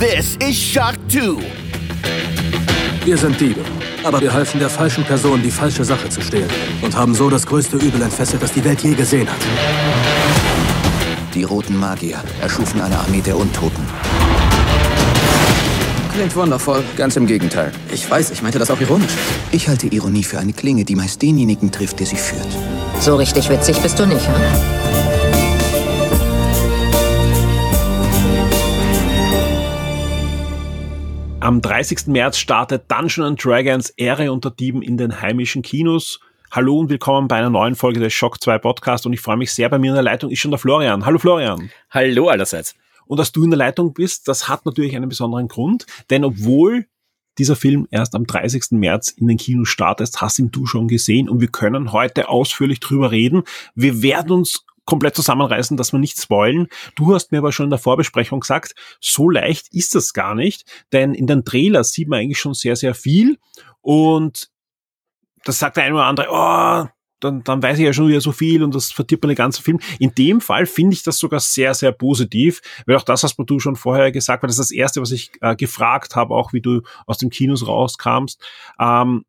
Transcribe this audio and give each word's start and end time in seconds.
This 0.00 0.36
is 0.36 0.56
Shock 0.56 0.94
2. 1.08 1.36
Wir 3.04 3.18
sind 3.18 3.38
Diebe. 3.38 3.60
Aber 4.02 4.18
wir 4.18 4.32
halfen 4.32 4.58
der 4.58 4.70
falschen 4.70 5.04
Person, 5.04 5.42
die 5.42 5.50
falsche 5.50 5.84
Sache 5.84 6.08
zu 6.08 6.22
stehlen. 6.22 6.48
Und 6.80 6.96
haben 6.96 7.14
so 7.14 7.28
das 7.28 7.46
größte 7.46 7.76
Übel 7.76 8.00
entfesselt, 8.00 8.42
das 8.42 8.50
die 8.50 8.64
Welt 8.64 8.80
je 8.80 8.94
gesehen 8.94 9.28
hat. 9.28 9.36
Die 11.34 11.42
roten 11.42 11.76
Magier 11.76 12.16
erschufen 12.40 12.80
eine 12.80 12.98
Armee 12.98 13.20
der 13.20 13.36
Untoten. 13.36 13.84
Klingt 16.14 16.34
wundervoll. 16.34 16.82
Ganz 16.96 17.16
im 17.16 17.26
Gegenteil. 17.26 17.70
Ich 17.92 18.10
weiß, 18.10 18.30
ich 18.30 18.40
meinte 18.40 18.58
das 18.58 18.70
auch 18.70 18.80
ironisch. 18.80 19.12
Ich 19.52 19.68
halte 19.68 19.86
Ironie 19.88 20.24
für 20.24 20.38
eine 20.38 20.54
Klinge, 20.54 20.86
die 20.86 20.96
meist 20.96 21.20
denjenigen 21.20 21.70
trifft, 21.70 22.00
der 22.00 22.06
sie 22.06 22.16
führt. 22.16 22.48
So 23.00 23.16
richtig 23.16 23.50
witzig 23.50 23.76
bist 23.80 23.98
du 23.98 24.06
nicht, 24.06 24.26
hm? 24.26 24.79
Am 31.50 31.60
30. 31.60 32.06
März 32.06 32.38
startet 32.38 32.84
Dungeons 32.88 33.42
Dragons 33.42 33.90
Ehre 33.96 34.30
unter 34.30 34.52
Dieben 34.52 34.82
in 34.82 34.96
den 34.96 35.20
heimischen 35.20 35.62
Kinos. 35.62 36.20
Hallo 36.52 36.78
und 36.78 36.90
willkommen 36.90 37.26
bei 37.26 37.38
einer 37.38 37.50
neuen 37.50 37.74
Folge 37.74 37.98
des 37.98 38.12
Shock 38.12 38.40
2 38.40 38.58
Podcast 38.58 39.04
und 39.04 39.14
ich 39.14 39.20
freue 39.20 39.36
mich 39.36 39.52
sehr, 39.52 39.68
bei 39.68 39.80
mir 39.80 39.88
in 39.88 39.94
der 39.94 40.04
Leitung 40.04 40.30
ist 40.30 40.38
schon 40.38 40.52
der 40.52 40.60
Florian. 40.60 41.04
Hallo 41.04 41.18
Florian. 41.18 41.68
Hallo 41.90 42.28
allerseits. 42.28 42.76
Und 43.08 43.18
dass 43.18 43.32
du 43.32 43.42
in 43.42 43.50
der 43.50 43.58
Leitung 43.58 43.92
bist, 43.92 44.28
das 44.28 44.48
hat 44.48 44.64
natürlich 44.64 44.94
einen 44.94 45.08
besonderen 45.08 45.48
Grund, 45.48 45.86
denn 46.08 46.24
obwohl 46.24 46.86
dieser 47.36 47.56
Film 47.56 47.88
erst 47.90 48.14
am 48.14 48.28
30. 48.28 48.66
März 48.78 49.08
in 49.08 49.26
den 49.26 49.36
Kinos 49.36 49.70
startet, 49.70 50.20
hast 50.20 50.38
ihn 50.38 50.52
du 50.52 50.66
schon 50.66 50.86
gesehen 50.86 51.28
und 51.28 51.40
wir 51.40 51.48
können 51.48 51.90
heute 51.90 52.28
ausführlich 52.28 52.78
drüber 52.78 53.10
reden. 53.10 53.42
Wir 53.74 54.02
werden 54.02 54.30
uns 54.30 54.64
komplett 54.90 55.14
zusammenreißen, 55.14 55.76
dass 55.76 55.92
wir 55.92 56.00
nicht 56.00 56.20
spoilen. 56.20 56.66
Du 56.96 57.14
hast 57.14 57.32
mir 57.32 57.38
aber 57.38 57.52
schon 57.52 57.64
in 57.64 57.70
der 57.70 57.78
Vorbesprechung 57.78 58.40
gesagt, 58.40 58.74
so 59.00 59.30
leicht 59.30 59.72
ist 59.72 59.94
das 59.94 60.12
gar 60.12 60.34
nicht, 60.34 60.64
denn 60.92 61.14
in 61.14 61.26
den 61.26 61.44
Trailers 61.44 61.92
sieht 61.92 62.08
man 62.08 62.18
eigentlich 62.18 62.40
schon 62.40 62.54
sehr, 62.54 62.76
sehr 62.76 62.94
viel 62.94 63.38
und 63.80 64.50
das 65.44 65.58
sagt 65.58 65.76
der 65.76 65.84
eine 65.84 65.94
oder 65.94 66.04
andere, 66.04 66.26
oh, 66.30 66.88
dann, 67.20 67.44
dann 67.44 67.62
weiß 67.62 67.78
ich 67.78 67.84
ja 67.84 67.92
schon 67.92 68.08
wieder 68.08 68.20
so 68.20 68.32
viel 68.32 68.62
und 68.62 68.74
das 68.74 68.90
verdirbt 68.90 69.22
man 69.22 69.28
den 69.28 69.36
ganzen 69.36 69.62
Film. 69.62 69.78
In 69.98 70.14
dem 70.14 70.40
Fall 70.40 70.66
finde 70.66 70.94
ich 70.94 71.02
das 71.02 71.18
sogar 71.18 71.40
sehr, 71.40 71.74
sehr 71.74 71.92
positiv, 71.92 72.60
weil 72.86 72.96
auch 72.96 73.02
das 73.02 73.22
hast 73.22 73.36
du 73.38 73.60
schon 73.60 73.76
vorher 73.76 74.10
gesagt, 74.10 74.42
weil 74.42 74.48
das 74.48 74.58
ist 74.58 74.70
das 74.70 74.76
Erste, 74.76 75.00
was 75.00 75.12
ich 75.12 75.30
äh, 75.40 75.54
gefragt 75.54 76.16
habe, 76.16 76.34
auch 76.34 76.52
wie 76.52 76.60
du 76.60 76.82
aus 77.06 77.18
dem 77.18 77.30
Kinos 77.30 77.66
rauskamst. 77.66 78.42
Ähm, 78.80 79.24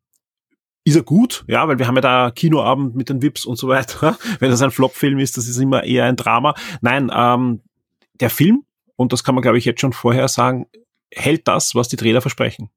ist 0.84 0.96
er 0.96 1.02
gut, 1.02 1.44
ja, 1.46 1.66
weil 1.68 1.78
wir 1.78 1.86
haben 1.86 1.94
ja 1.96 2.00
da 2.00 2.30
Kinoabend 2.30 2.96
mit 2.96 3.08
den 3.08 3.22
Vips 3.22 3.46
und 3.46 3.56
so 3.56 3.68
weiter. 3.68 4.18
Wenn 4.40 4.50
das 4.50 4.62
ein 4.62 4.70
Flop-Film 4.70 5.18
ist, 5.18 5.36
das 5.36 5.48
ist 5.48 5.58
immer 5.58 5.84
eher 5.84 6.04
ein 6.06 6.16
Drama. 6.16 6.54
Nein, 6.80 7.10
ähm, 7.14 7.60
der 8.14 8.30
Film, 8.30 8.64
und 8.96 9.12
das 9.12 9.24
kann 9.24 9.34
man, 9.34 9.42
glaube 9.42 9.58
ich, 9.58 9.64
jetzt 9.64 9.80
schon 9.80 9.92
vorher 9.92 10.28
sagen, 10.28 10.66
hält 11.12 11.46
das, 11.46 11.74
was 11.74 11.88
die 11.88 11.96
Trailer 11.96 12.20
versprechen. 12.20 12.70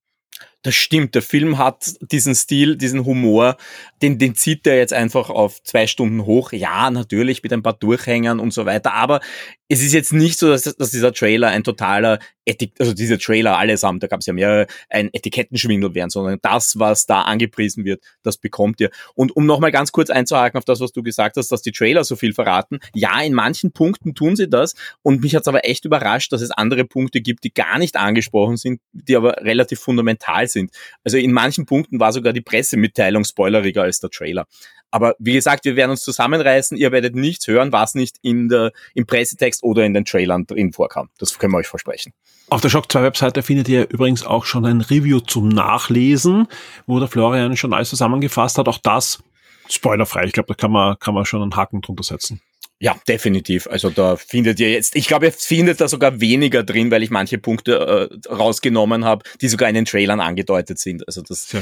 Das 0.65 0.73
stimmt, 0.73 1.13
der 1.13 1.21
Film 1.21 1.59
hat 1.59 1.93
diesen 2.01 2.33
Stil, 2.33 2.75
diesen 2.75 3.05
Humor, 3.05 3.55
den, 4.01 4.17
den 4.17 4.33
zieht 4.33 4.65
er 4.65 4.77
jetzt 4.77 4.93
einfach 4.93 5.29
auf 5.29 5.61
zwei 5.61 5.85
Stunden 5.85 6.25
hoch. 6.25 6.53
Ja, 6.53 6.89
natürlich 6.89 7.43
mit 7.43 7.53
ein 7.53 7.61
paar 7.61 7.73
Durchhängern 7.73 8.39
und 8.39 8.51
so 8.51 8.65
weiter, 8.65 8.93
aber 8.93 9.19
es 9.67 9.83
ist 9.83 9.93
jetzt 9.93 10.11
nicht 10.11 10.39
so, 10.39 10.49
dass, 10.49 10.63
dass 10.63 10.89
dieser 10.89 11.13
Trailer 11.13 11.49
ein 11.49 11.63
totaler 11.63 12.17
Etik 12.45 12.73
also 12.79 12.93
diese 12.93 13.17
Trailer 13.17 13.57
allesamt, 13.57 14.03
da 14.03 14.07
gab 14.07 14.19
es 14.19 14.27
ja 14.27 14.33
mehrere, 14.33 14.67
ein 14.89 15.09
Etikettenschwindel 15.11 15.95
wären, 15.95 16.09
sondern 16.09 16.37
das, 16.41 16.77
was 16.77 17.05
da 17.07 17.21
angepriesen 17.21 17.85
wird, 17.85 18.03
das 18.21 18.37
bekommt 18.37 18.79
ihr. 18.79 18.91
Und 19.15 19.35
um 19.35 19.45
nochmal 19.45 19.71
ganz 19.71 19.91
kurz 19.91 20.09
einzuhaken 20.11 20.57
auf 20.57 20.65
das, 20.65 20.79
was 20.79 20.91
du 20.91 21.01
gesagt 21.01 21.37
hast, 21.37 21.51
dass 21.51 21.63
die 21.63 21.71
Trailer 21.71 22.03
so 22.03 22.15
viel 22.15 22.33
verraten. 22.33 22.79
Ja, 22.93 23.19
in 23.21 23.33
manchen 23.33 23.71
Punkten 23.71 24.13
tun 24.13 24.35
sie 24.35 24.47
das 24.47 24.75
und 25.01 25.21
mich 25.21 25.35
hat's 25.35 25.47
aber 25.47 25.65
echt 25.67 25.85
überrascht, 25.85 26.31
dass 26.31 26.41
es 26.41 26.51
andere 26.51 26.85
Punkte 26.85 27.21
gibt, 27.21 27.43
die 27.43 27.53
gar 27.53 27.79
nicht 27.79 27.95
angesprochen 27.97 28.57
sind, 28.57 28.81
die 28.93 29.15
aber 29.15 29.37
relativ 29.41 29.79
fundamental 29.79 30.47
sind. 30.47 30.54
Also 31.03 31.17
in 31.17 31.31
manchen 31.31 31.65
Punkten 31.65 31.99
war 31.99 32.11
sogar 32.13 32.33
die 32.33 32.41
Pressemitteilung 32.41 33.23
spoileriger 33.23 33.83
als 33.83 33.99
der 33.99 34.09
Trailer. 34.09 34.45
Aber 34.91 35.15
wie 35.19 35.33
gesagt, 35.33 35.65
wir 35.65 35.75
werden 35.75 35.91
uns 35.91 36.01
zusammenreißen. 36.01 36.77
Ihr 36.77 36.91
werdet 36.91 37.15
nichts 37.15 37.47
hören, 37.47 37.71
was 37.71 37.95
nicht 37.95 38.17
in 38.21 38.47
der, 38.47 38.71
im 38.93 39.05
Pressetext 39.05 39.61
oder 39.63 39.83
in 39.83 39.93
den 39.93 40.05
Trailern 40.05 40.45
drin 40.45 40.71
vorkam. 40.71 41.09
Das 41.17 41.37
können 41.37 41.53
wir 41.53 41.57
euch 41.57 41.67
versprechen. 41.67 42.13
Auf 42.47 42.61
der 42.61 42.69
Shock 42.69 42.91
2 42.91 43.03
Webseite 43.03 43.43
findet 43.43 43.67
ihr 43.67 43.89
übrigens 43.89 44.25
auch 44.25 44.45
schon 44.45 44.65
ein 44.65 44.81
Review 44.81 45.19
zum 45.19 45.49
Nachlesen, 45.49 46.47
wo 46.85 46.99
der 46.99 47.09
Florian 47.09 47.57
schon 47.57 47.73
alles 47.73 47.89
zusammengefasst 47.89 48.57
hat. 48.57 48.69
Auch 48.69 48.77
das 48.77 49.21
spoilerfrei. 49.69 50.25
Ich 50.25 50.33
glaube, 50.33 50.47
da 50.47 50.53
kann 50.53 50.71
man, 50.71 50.97
kann 50.99 51.13
man 51.13 51.25
schon 51.25 51.41
einen 51.41 51.55
Haken 51.55 51.81
drunter 51.81 52.03
setzen. 52.03 52.39
Ja, 52.79 52.95
definitiv. 53.07 53.67
Also 53.67 53.89
da 53.89 54.17
findet 54.17 54.59
ihr 54.59 54.69
jetzt, 54.69 54.97
ich 54.97 55.07
glaube, 55.07 55.27
ihr 55.27 55.31
findet 55.31 55.79
da 55.79 55.87
sogar 55.87 56.19
weniger 56.19 56.61
drin, 56.61 56.91
weil 56.91 57.03
ich 57.03 57.09
manche 57.09 57.37
Punkte 57.37 58.09
äh, 58.27 58.29
rausgenommen 58.29 59.05
habe, 59.05 59.23
die 59.39 59.47
sogar 59.47 59.69
in 59.69 59.75
den 59.75 59.85
Trailern 59.85 60.19
angedeutet 60.19 60.79
sind. 60.79 61.07
Also 61.07 61.21
das 61.21 61.55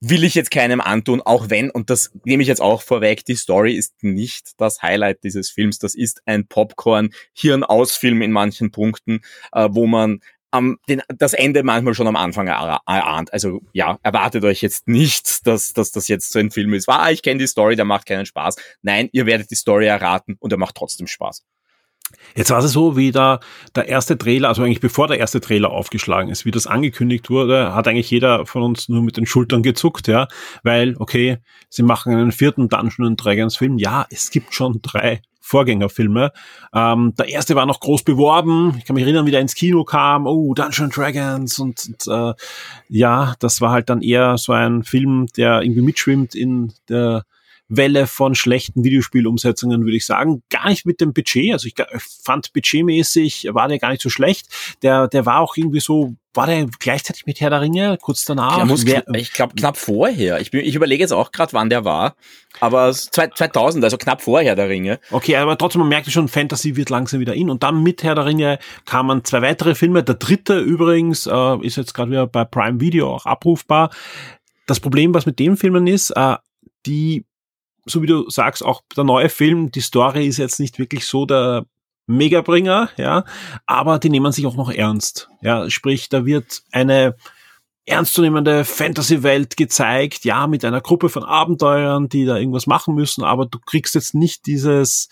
will 0.00 0.24
ich 0.24 0.34
jetzt 0.34 0.50
keinem 0.50 0.82
antun, 0.82 1.22
auch 1.22 1.48
wenn, 1.48 1.70
und 1.70 1.88
das 1.88 2.10
nehme 2.24 2.42
ich 2.42 2.48
jetzt 2.48 2.60
auch 2.60 2.82
vorweg, 2.82 3.24
die 3.24 3.34
Story 3.34 3.76
ist 3.76 4.02
nicht 4.02 4.52
das 4.58 4.82
Highlight 4.82 5.24
dieses 5.24 5.48
Films. 5.48 5.78
Das 5.78 5.94
ist 5.94 6.20
ein 6.26 6.46
Popcorn-Hirn-Aus-Film 6.46 8.20
in 8.20 8.32
manchen 8.32 8.70
Punkten, 8.70 9.20
äh, 9.52 9.68
wo 9.70 9.86
man 9.86 10.20
am, 10.50 10.78
den, 10.88 11.02
das 11.08 11.34
Ende 11.34 11.62
manchmal 11.62 11.94
schon 11.94 12.06
am 12.06 12.16
Anfang 12.16 12.46
erahnt. 12.46 13.32
Also 13.32 13.60
ja, 13.72 13.98
erwartet 14.02 14.44
euch 14.44 14.62
jetzt 14.62 14.88
nicht, 14.88 15.46
dass, 15.46 15.72
dass 15.72 15.90
das 15.90 16.08
jetzt 16.08 16.32
so 16.32 16.38
ein 16.38 16.50
Film 16.50 16.74
ist. 16.74 16.88
Ah, 16.88 17.10
ich 17.10 17.22
kenne 17.22 17.38
die 17.38 17.46
Story, 17.46 17.76
der 17.76 17.84
macht 17.84 18.06
keinen 18.06 18.26
Spaß. 18.26 18.56
Nein, 18.82 19.08
ihr 19.12 19.26
werdet 19.26 19.50
die 19.50 19.56
Story 19.56 19.86
erraten 19.86 20.36
und 20.38 20.52
er 20.52 20.58
macht 20.58 20.74
trotzdem 20.74 21.06
Spaß. 21.06 21.44
Jetzt 22.34 22.50
war 22.50 22.62
es 22.62 22.72
so, 22.72 22.96
wie 22.96 23.10
da 23.10 23.40
der 23.74 23.88
erste 23.88 24.16
Trailer, 24.16 24.48
also 24.48 24.62
eigentlich 24.62 24.80
bevor 24.80 25.08
der 25.08 25.18
erste 25.18 25.40
Trailer 25.40 25.70
aufgeschlagen 25.70 26.30
ist, 26.30 26.44
wie 26.44 26.50
das 26.50 26.66
angekündigt 26.66 27.30
wurde, 27.30 27.74
hat 27.74 27.88
eigentlich 27.88 28.10
jeder 28.10 28.46
von 28.46 28.62
uns 28.62 28.88
nur 28.88 29.02
mit 29.02 29.16
den 29.16 29.26
Schultern 29.26 29.62
gezuckt, 29.62 30.08
ja, 30.08 30.28
weil, 30.62 30.96
okay, 30.98 31.38
sie 31.68 31.82
machen 31.82 32.12
einen 32.14 32.32
vierten 32.32 32.68
Dungeon 32.68 33.16
Dragons 33.16 33.56
Film. 33.56 33.78
Ja, 33.78 34.06
es 34.10 34.30
gibt 34.30 34.54
schon 34.54 34.80
drei 34.82 35.22
Vorgängerfilme. 35.40 36.32
Ähm, 36.74 37.14
der 37.18 37.28
erste 37.28 37.54
war 37.54 37.64
noch 37.64 37.80
groß 37.80 38.02
beworben. 38.02 38.74
Ich 38.78 38.84
kann 38.84 38.94
mich 38.94 39.04
erinnern, 39.04 39.24
wie 39.24 39.30
der 39.30 39.40
ins 39.40 39.54
Kino 39.54 39.82
kam. 39.82 40.26
Oh, 40.26 40.52
Dungeons 40.52 40.94
Dragons 40.94 41.58
und, 41.58 41.88
und 41.88 42.06
äh, 42.06 42.34
ja, 42.88 43.34
das 43.38 43.62
war 43.62 43.72
halt 43.72 43.88
dann 43.88 44.02
eher 44.02 44.36
so 44.36 44.52
ein 44.52 44.82
Film, 44.84 45.26
der 45.36 45.62
irgendwie 45.62 45.80
mitschwimmt 45.80 46.34
in 46.34 46.74
der 46.90 47.24
Welle 47.68 48.06
von 48.06 48.34
schlechten 48.34 48.82
Videospielumsetzungen, 48.82 49.84
würde 49.84 49.96
ich 49.96 50.06
sagen. 50.06 50.42
Gar 50.48 50.70
nicht 50.70 50.86
mit 50.86 51.00
dem 51.00 51.12
Budget. 51.12 51.52
Also 51.52 51.68
ich 51.68 51.74
fand 52.24 52.52
budgetmäßig 52.52 53.48
war 53.52 53.68
der 53.68 53.78
gar 53.78 53.90
nicht 53.90 54.02
so 54.02 54.08
schlecht. 54.08 54.48
Der, 54.82 55.06
der 55.08 55.26
war 55.26 55.40
auch 55.40 55.56
irgendwie 55.56 55.80
so, 55.80 56.14
war 56.32 56.46
der 56.46 56.66
gleichzeitig 56.78 57.26
mit 57.26 57.40
Herr 57.40 57.50
der 57.50 57.60
Ringe, 57.60 57.98
kurz 58.00 58.24
danach? 58.24 58.64
Muss, 58.64 58.84
ich 58.84 59.32
glaube 59.32 59.54
knapp 59.54 59.76
vorher. 59.76 60.40
Ich, 60.40 60.52
ich 60.54 60.74
überlege 60.74 61.02
jetzt 61.02 61.12
auch 61.12 61.30
gerade, 61.30 61.52
wann 61.52 61.68
der 61.68 61.84
war. 61.84 62.16
Aber 62.60 62.90
2000, 62.92 63.84
also 63.84 63.98
knapp 63.98 64.22
vor 64.22 64.40
Herr 64.40 64.56
der 64.56 64.68
Ringe. 64.70 64.98
Okay, 65.10 65.36
aber 65.36 65.58
trotzdem, 65.58 65.80
man 65.80 65.88
merkt 65.88 66.10
schon, 66.10 66.28
Fantasy 66.28 66.74
wird 66.76 66.88
langsam 66.88 67.20
wieder 67.20 67.34
in. 67.34 67.50
Und 67.50 67.62
dann 67.62 67.82
mit 67.82 68.02
Herr 68.02 68.14
der 68.14 68.24
Ringe 68.24 68.58
kamen 68.86 69.24
zwei 69.24 69.42
weitere 69.42 69.74
Filme. 69.74 70.02
Der 70.02 70.14
dritte 70.14 70.58
übrigens 70.58 71.26
äh, 71.26 71.66
ist 71.66 71.76
jetzt 71.76 71.92
gerade 71.92 72.10
wieder 72.10 72.26
bei 72.26 72.44
Prime 72.44 72.80
Video 72.80 73.14
auch 73.14 73.26
abrufbar. 73.26 73.90
Das 74.66 74.80
Problem, 74.80 75.12
was 75.12 75.26
mit 75.26 75.38
den 75.38 75.56
Filmen 75.56 75.86
ist, 75.86 76.10
äh, 76.10 76.36
die 76.86 77.24
so 77.88 78.02
wie 78.02 78.06
du 78.06 78.28
sagst, 78.30 78.64
auch 78.64 78.82
der 78.96 79.04
neue 79.04 79.28
Film, 79.28 79.70
die 79.70 79.80
Story 79.80 80.26
ist 80.26 80.38
jetzt 80.38 80.60
nicht 80.60 80.78
wirklich 80.78 81.06
so 81.06 81.26
der 81.26 81.66
Megabringer, 82.06 82.90
ja, 82.96 83.24
aber 83.66 83.98
die 83.98 84.08
nehmen 84.08 84.32
sich 84.32 84.46
auch 84.46 84.56
noch 84.56 84.70
ernst. 84.70 85.28
Ja, 85.42 85.68
sprich, 85.68 86.08
da 86.08 86.24
wird 86.24 86.62
eine 86.72 87.16
ernstzunehmende 87.84 88.64
Fantasy-Welt 88.64 89.56
gezeigt, 89.56 90.24
ja, 90.24 90.46
mit 90.46 90.64
einer 90.64 90.80
Gruppe 90.80 91.08
von 91.08 91.24
Abenteuern, 91.24 92.08
die 92.08 92.24
da 92.24 92.36
irgendwas 92.36 92.66
machen 92.66 92.94
müssen, 92.94 93.24
aber 93.24 93.46
du 93.46 93.58
kriegst 93.58 93.94
jetzt 93.94 94.14
nicht 94.14 94.46
dieses 94.46 95.08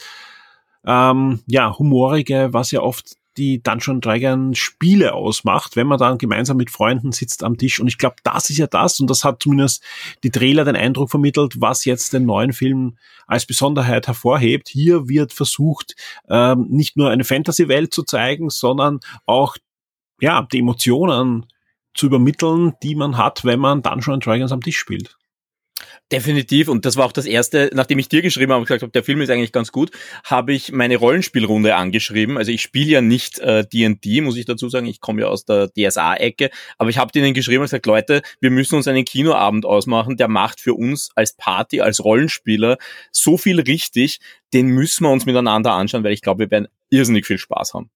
ähm, 0.86 1.40
ja, 1.46 1.76
humorige, 1.78 2.48
was 2.52 2.70
ja 2.70 2.80
oft 2.80 3.15
die 3.36 3.62
Dungeon 3.62 4.00
Dragon 4.00 4.54
Spiele 4.54 5.14
ausmacht, 5.14 5.76
wenn 5.76 5.86
man 5.86 5.98
dann 5.98 6.18
gemeinsam 6.18 6.56
mit 6.56 6.70
Freunden 6.70 7.12
sitzt 7.12 7.44
am 7.44 7.58
Tisch. 7.58 7.80
Und 7.80 7.88
ich 7.88 7.98
glaube, 7.98 8.16
das 8.22 8.50
ist 8.50 8.58
ja 8.58 8.66
das, 8.66 9.00
und 9.00 9.08
das 9.08 9.24
hat 9.24 9.42
zumindest 9.42 9.82
die 10.22 10.30
Trailer 10.30 10.64
den 10.64 10.76
Eindruck 10.76 11.10
vermittelt, 11.10 11.60
was 11.60 11.84
jetzt 11.84 12.12
den 12.12 12.26
neuen 12.26 12.52
Film 12.52 12.96
als 13.26 13.46
Besonderheit 13.46 14.06
hervorhebt. 14.06 14.68
Hier 14.68 15.08
wird 15.08 15.32
versucht, 15.32 15.94
ähm, 16.28 16.66
nicht 16.70 16.96
nur 16.96 17.10
eine 17.10 17.24
Fantasy-Welt 17.24 17.92
zu 17.92 18.02
zeigen, 18.02 18.50
sondern 18.50 19.00
auch 19.26 19.56
ja, 20.20 20.46
die 20.50 20.60
Emotionen 20.60 21.46
zu 21.94 22.06
übermitteln, 22.06 22.74
die 22.82 22.94
man 22.94 23.16
hat, 23.16 23.44
wenn 23.44 23.60
man 23.60 23.82
Dungeon 23.82 24.20
Dragons 24.20 24.52
am 24.52 24.60
Tisch 24.60 24.78
spielt. 24.78 25.16
Definitiv. 26.12 26.68
Und 26.68 26.84
das 26.84 26.96
war 26.96 27.04
auch 27.04 27.12
das 27.12 27.26
erste, 27.26 27.70
nachdem 27.74 27.98
ich 27.98 28.08
dir 28.08 28.22
geschrieben 28.22 28.52
habe 28.52 28.60
und 28.60 28.66
gesagt 28.66 28.82
habe, 28.82 28.92
der 28.92 29.02
Film 29.02 29.20
ist 29.20 29.30
eigentlich 29.30 29.52
ganz 29.52 29.72
gut, 29.72 29.90
habe 30.24 30.52
ich 30.52 30.70
meine 30.70 30.96
Rollenspielrunde 30.96 31.74
angeschrieben. 31.74 32.38
Also 32.38 32.52
ich 32.52 32.62
spiele 32.62 32.90
ja 32.90 33.00
nicht 33.00 33.38
D&D, 33.38 34.18
äh, 34.18 34.20
muss 34.20 34.36
ich 34.36 34.44
dazu 34.44 34.68
sagen. 34.68 34.86
Ich 34.86 35.00
komme 35.00 35.22
ja 35.22 35.26
aus 35.26 35.44
der 35.44 35.68
DSA-Ecke. 35.68 36.50
Aber 36.78 36.90
ich 36.90 36.98
habe 36.98 37.10
denen 37.10 37.34
geschrieben 37.34 37.60
und 37.60 37.66
gesagt, 37.66 37.86
Leute, 37.86 38.22
wir 38.40 38.50
müssen 38.50 38.76
uns 38.76 38.86
einen 38.86 39.04
Kinoabend 39.04 39.66
ausmachen. 39.66 40.16
Der 40.16 40.28
macht 40.28 40.60
für 40.60 40.74
uns 40.74 41.10
als 41.16 41.36
Party, 41.36 41.80
als 41.80 42.04
Rollenspieler 42.04 42.78
so 43.10 43.36
viel 43.36 43.60
richtig. 43.60 44.20
Den 44.54 44.68
müssen 44.68 45.04
wir 45.04 45.10
uns 45.10 45.26
miteinander 45.26 45.72
anschauen, 45.72 46.04
weil 46.04 46.12
ich 46.12 46.22
glaube, 46.22 46.44
wir 46.44 46.50
werden 46.52 46.68
irrsinnig 46.88 47.26
viel 47.26 47.38
Spaß 47.38 47.74
haben. 47.74 47.90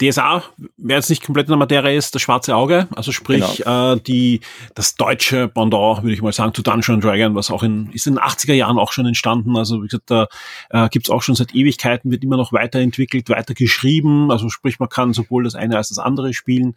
DSA, 0.00 0.44
wer 0.76 0.96
jetzt 0.96 1.10
nicht 1.10 1.24
komplett 1.24 1.46
in 1.46 1.50
der 1.50 1.58
Materie 1.58 1.96
ist, 1.96 2.14
das 2.14 2.22
schwarze 2.22 2.54
Auge, 2.54 2.86
also 2.94 3.10
sprich 3.10 3.58
genau. 3.58 3.94
äh, 3.94 4.00
die 4.00 4.40
das 4.74 4.94
deutsche 4.94 5.48
Pendant, 5.48 6.02
würde 6.02 6.14
ich 6.14 6.22
mal 6.22 6.32
sagen, 6.32 6.54
zu 6.54 6.62
Dungeon 6.62 7.00
Dragon, 7.00 7.34
was 7.34 7.50
auch 7.50 7.64
in 7.64 7.90
ist 7.92 8.06
in 8.06 8.14
den 8.14 8.22
80er 8.22 8.54
Jahren 8.54 8.78
auch 8.78 8.92
schon 8.92 9.06
entstanden. 9.06 9.56
Also 9.56 9.82
wie 9.82 9.88
gesagt, 9.88 10.10
da 10.10 10.28
äh, 10.70 10.88
gibt's 10.88 11.10
auch 11.10 11.22
schon 11.22 11.34
seit 11.34 11.54
Ewigkeiten, 11.54 12.12
wird 12.12 12.22
immer 12.22 12.36
noch 12.36 12.52
weiterentwickelt, 12.52 13.28
weiter 13.28 13.54
geschrieben. 13.54 14.30
Also 14.30 14.50
sprich, 14.50 14.78
man 14.78 14.88
kann 14.88 15.12
sowohl 15.12 15.44
das 15.44 15.56
eine 15.56 15.76
als 15.76 15.88
das 15.88 15.98
andere 15.98 16.32
spielen. 16.32 16.76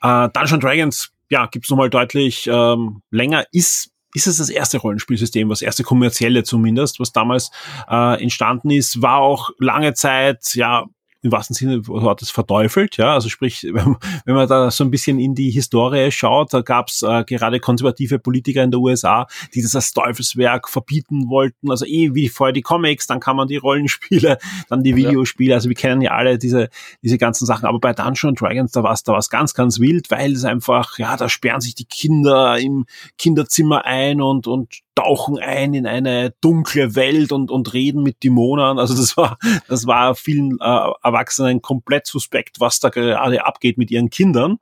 Äh, 0.00 0.28
Dungeon 0.32 0.60
Dragons, 0.60 1.10
ja, 1.30 1.46
gibt's 1.46 1.68
nochmal 1.68 1.90
deutlich 1.90 2.48
ähm, 2.50 3.02
länger, 3.10 3.44
ist 3.50 3.90
ist 4.14 4.26
es 4.26 4.36
das 4.36 4.50
erste 4.50 4.76
Rollenspielsystem, 4.78 5.48
was 5.48 5.62
erste 5.62 5.84
kommerzielle 5.84 6.44
zumindest, 6.44 7.00
was 7.00 7.12
damals 7.12 7.50
äh, 7.88 8.22
entstanden 8.22 8.70
ist, 8.70 9.00
war 9.00 9.18
auch 9.18 9.50
lange 9.58 9.94
Zeit, 9.94 10.54
ja, 10.54 10.84
im 11.22 11.30
wahrsten 11.30 11.54
Sinne 11.54 11.82
hat 12.02 12.20
es 12.20 12.30
verteufelt, 12.30 12.96
ja, 12.96 13.14
also 13.14 13.28
sprich, 13.28 13.62
wenn, 13.72 13.96
wenn, 14.24 14.34
man 14.34 14.48
da 14.48 14.70
so 14.70 14.84
ein 14.84 14.90
bisschen 14.90 15.18
in 15.18 15.34
die 15.34 15.50
Historie 15.50 16.10
schaut, 16.10 16.52
da 16.52 16.60
gab 16.60 16.88
es 16.88 17.02
äh, 17.02 17.24
gerade 17.24 17.60
konservative 17.60 18.18
Politiker 18.18 18.62
in 18.62 18.70
der 18.70 18.80
USA, 18.80 19.26
die 19.54 19.62
das 19.62 19.74
als 19.76 19.92
Teufelswerk 19.92 20.68
verbieten 20.68 21.28
wollten, 21.28 21.70
also 21.70 21.86
eh 21.86 22.14
wie 22.14 22.28
vorher 22.28 22.52
die 22.52 22.62
Comics, 22.62 23.06
dann 23.06 23.20
kann 23.20 23.36
man 23.36 23.48
die 23.48 23.56
Rollenspiele, 23.56 24.38
dann 24.68 24.82
die 24.82 24.96
Videospiele, 24.96 25.54
also 25.54 25.68
wir 25.68 25.76
kennen 25.76 26.00
ja 26.00 26.12
alle 26.12 26.38
diese, 26.38 26.68
diese 27.02 27.18
ganzen 27.18 27.46
Sachen, 27.46 27.66
aber 27.66 27.78
bei 27.78 27.92
Dungeons 27.92 28.38
Dragons, 28.38 28.72
da 28.72 28.82
war 28.82 28.92
es 28.92 29.04
da 29.04 29.12
war's 29.12 29.30
ganz, 29.30 29.54
ganz 29.54 29.78
wild, 29.78 30.10
weil 30.10 30.32
es 30.32 30.44
einfach, 30.44 30.98
ja, 30.98 31.16
da 31.16 31.28
sperren 31.28 31.60
sich 31.60 31.74
die 31.74 31.84
Kinder 31.84 32.58
im 32.58 32.86
Kinderzimmer 33.18 33.84
ein 33.84 34.20
und, 34.20 34.46
und 34.46 34.82
tauchen 34.94 35.38
ein 35.38 35.74
in 35.74 35.86
eine 35.86 36.34
dunkle 36.40 36.94
Welt 36.94 37.32
und, 37.32 37.50
und 37.50 37.72
reden 37.72 38.02
mit 38.02 38.22
Dämonen. 38.22 38.78
Also 38.78 38.94
das 38.94 39.16
war, 39.16 39.38
das 39.68 39.86
war 39.86 40.14
vielen 40.14 40.58
äh, 40.60 40.90
Erwachsenen 41.02 41.62
komplett 41.62 42.06
suspekt, 42.06 42.60
was 42.60 42.80
da 42.80 42.90
gerade 42.90 43.44
abgeht 43.44 43.78
mit 43.78 43.90
ihren 43.90 44.10
Kindern. 44.10 44.58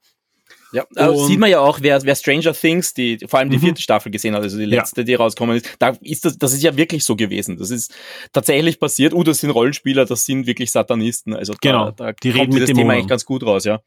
Ja, 0.72 0.84
äh, 0.94 1.16
sieht 1.16 1.40
man 1.40 1.50
ja 1.50 1.58
auch, 1.60 1.80
wer, 1.82 2.00
wer 2.04 2.14
Stranger 2.14 2.52
Things, 2.52 2.94
die 2.94 3.18
vor 3.26 3.40
allem 3.40 3.50
die 3.50 3.56
mhm. 3.56 3.62
vierte 3.62 3.82
Staffel 3.82 4.12
gesehen 4.12 4.34
hat, 4.36 4.42
also 4.42 4.56
die 4.56 4.66
letzte, 4.66 5.00
ja. 5.00 5.04
die 5.04 5.14
rausgekommen 5.14 5.56
ist, 5.56 5.74
da 5.80 5.96
ist 6.00 6.24
das, 6.24 6.38
das 6.38 6.52
ist 6.52 6.62
ja 6.62 6.76
wirklich 6.76 7.04
so 7.04 7.16
gewesen. 7.16 7.56
Das 7.56 7.70
ist 7.70 7.92
tatsächlich 8.32 8.78
passiert. 8.78 9.12
Uh, 9.12 9.24
das 9.24 9.40
sind 9.40 9.50
Rollenspieler, 9.50 10.04
das 10.04 10.24
sind 10.24 10.46
wirklich 10.46 10.70
Satanisten. 10.70 11.34
Also 11.34 11.54
da, 11.54 11.58
genau, 11.60 11.90
da 11.90 12.12
die 12.12 12.30
reden 12.30 12.58
das 12.58 12.70
Thema 12.70 12.92
eigentlich 12.92 13.08
ganz 13.08 13.24
gut 13.24 13.44
raus, 13.44 13.64
ja. 13.64 13.80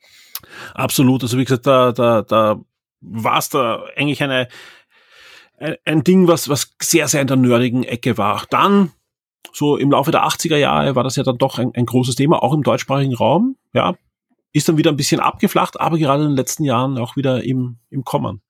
Absolut. 0.74 1.24
Also 1.24 1.38
wie 1.38 1.46
gesagt, 1.46 1.66
da, 1.66 1.94
da, 1.94 2.22
da 2.22 2.60
war 3.00 3.38
es 3.38 3.50
da 3.50 3.86
eigentlich 3.96 4.22
eine 4.22 4.50
ein, 5.86 6.04
Ding, 6.04 6.27
was, 6.27 6.50
was 6.50 6.75
sehr, 6.81 7.07
sehr 7.07 7.21
in 7.21 7.27
der 7.27 7.38
nerdigen 7.38 7.83
Ecke 7.83 8.18
war. 8.18 8.45
Dann, 8.50 8.92
so 9.51 9.77
im 9.77 9.92
Laufe 9.92 10.12
der 10.12 10.25
80er 10.25 10.57
Jahre, 10.57 10.95
war 10.95 11.04
das 11.04 11.15
ja 11.15 11.24
dann 11.24 11.38
doch 11.38 11.60
ein, 11.60 11.71
ein 11.75 11.86
großes 11.86 12.15
Thema, 12.15 12.42
auch 12.42 12.54
im 12.54 12.63
deutschsprachigen 12.63 13.15
Raum. 13.15 13.56
Ja, 13.74 13.95
ist 14.54 14.69
dann 14.69 14.77
wieder 14.77 14.92
ein 14.92 14.98
bisschen 14.98 15.19
abgeflacht, 15.19 15.80
aber 15.80 15.98
gerade 15.98 16.24
in 16.24 16.30
den 16.30 16.38
letzten 16.38 16.63
Jahren 16.63 16.98
auch 16.98 17.15
wieder 17.15 17.44
im, 17.44 17.77
im 17.89 18.04
Kommen. 18.04 18.42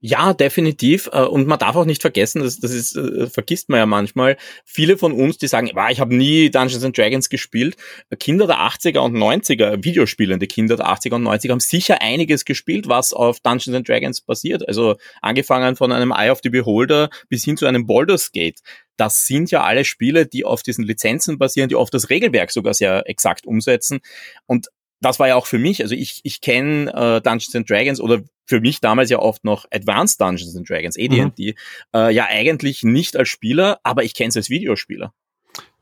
Ja, 0.00 0.34
definitiv. 0.34 1.08
Äh, 1.12 1.22
und 1.22 1.46
man 1.46 1.58
darf 1.58 1.76
auch 1.76 1.84
nicht 1.84 2.02
vergessen, 2.02 2.42
das, 2.42 2.60
das 2.60 2.70
ist, 2.70 2.96
äh, 2.96 3.26
vergisst 3.26 3.68
man 3.68 3.78
ja 3.78 3.86
manchmal, 3.86 4.36
viele 4.64 4.98
von 4.98 5.12
uns, 5.12 5.38
die 5.38 5.48
sagen, 5.48 5.70
ich 5.90 6.00
habe 6.00 6.14
nie 6.14 6.50
Dungeons 6.50 6.84
and 6.84 6.96
Dragons 6.96 7.28
gespielt. 7.28 7.76
Kinder 8.18 8.46
der 8.46 8.58
80er 8.58 9.00
und 9.00 9.16
90er, 9.16 9.82
Videospielende 9.82 10.46
Kinder 10.46 10.76
der 10.76 10.86
80er 10.86 11.14
und 11.14 11.24
90er 11.26 11.50
haben 11.50 11.60
sicher 11.60 12.00
einiges 12.02 12.44
gespielt, 12.44 12.88
was 12.88 13.12
auf 13.12 13.40
Dungeons 13.40 13.76
and 13.76 13.88
Dragons 13.88 14.20
basiert. 14.20 14.66
Also 14.68 14.96
angefangen 15.22 15.76
von 15.76 15.92
einem 15.92 16.12
Eye 16.12 16.30
of 16.30 16.40
the 16.42 16.50
Beholder 16.50 17.10
bis 17.28 17.44
hin 17.44 17.56
zu 17.56 17.66
einem 17.66 17.86
Baldur's 17.86 18.32
Gate. 18.32 18.60
Das 18.96 19.26
sind 19.26 19.50
ja 19.50 19.62
alle 19.62 19.84
Spiele, 19.84 20.26
die 20.26 20.44
auf 20.44 20.62
diesen 20.62 20.84
Lizenzen 20.84 21.38
basieren, 21.38 21.68
die 21.68 21.76
oft 21.76 21.92
das 21.92 22.08
Regelwerk 22.08 22.50
sogar 22.50 22.74
sehr 22.74 23.08
exakt 23.08 23.46
umsetzen. 23.46 24.00
Und 24.46 24.68
das 25.00 25.18
war 25.18 25.28
ja 25.28 25.36
auch 25.36 25.46
für 25.46 25.58
mich, 25.58 25.82
also 25.82 25.94
ich, 25.94 26.20
ich 26.24 26.40
kenne 26.40 26.90
äh, 26.92 27.20
Dungeons 27.20 27.54
and 27.54 27.68
Dragons 27.68 28.00
oder 28.00 28.22
für 28.46 28.60
mich 28.60 28.80
damals 28.80 29.10
ja 29.10 29.18
oft 29.18 29.44
noch 29.44 29.66
Advanced 29.70 30.20
Dungeons 30.20 30.56
and 30.56 30.68
Dragons, 30.68 30.96
AD&D, 30.98 31.52
mhm. 31.52 31.54
äh, 31.94 32.12
ja 32.12 32.26
eigentlich 32.28 32.82
nicht 32.82 33.16
als 33.16 33.28
Spieler, 33.28 33.80
aber 33.82 34.04
ich 34.04 34.14
kenne 34.14 34.28
es 34.28 34.36
als 34.36 34.50
Videospieler. 34.50 35.12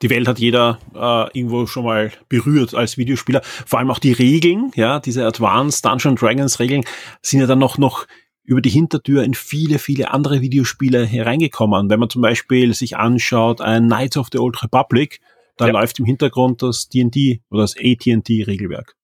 Die 0.03 0.11
Welt 0.11 0.29
hat 0.29 0.39
jeder 0.39 0.79
äh, 0.95 1.39
irgendwo 1.39 1.67
schon 1.67 1.85
mal 1.85 2.13
berührt 2.29 2.75
als 2.75 2.97
Videospieler. 2.97 3.43
Vor 3.43 3.79
allem 3.79 3.91
auch 3.91 3.99
die 3.99 4.13
Regeln, 4.13 4.71
ja, 4.75 5.01
diese 5.01 5.27
Advanced 5.27 5.85
Dungeons 5.85 6.21
Dragons 6.21 6.61
Regeln 6.61 6.85
sind 7.23 7.41
ja 7.41 7.47
dann 7.47 7.59
noch, 7.59 7.79
noch 7.79 8.07
über 8.45 8.61
die 8.61 8.71
Hintertür 8.71 9.25
in 9.25 9.35
viele, 9.35 9.79
viele 9.79 10.11
andere 10.11 10.41
Videospiele 10.41 11.07
hereingekommen. 11.07 11.89
Wenn 11.89 12.01
man 12.01 12.11
zum 12.11 12.23
Beispiel 12.23 12.75
sich 12.75 12.97
anschaut, 12.97 13.61
ein 13.61 13.87
Knights 13.87 14.17
of 14.17 14.29
the 14.33 14.39
Old 14.39 14.63
Republic, 14.63 15.21
da 15.57 15.67
ja. 15.67 15.73
läuft 15.73 15.99
im 15.99 16.05
Hintergrund 16.05 16.63
das 16.63 16.89
D&D 16.89 17.41
oder 17.51 17.63
das 17.63 17.77
AT&T 17.77 18.45
Regelwerk 18.45 18.97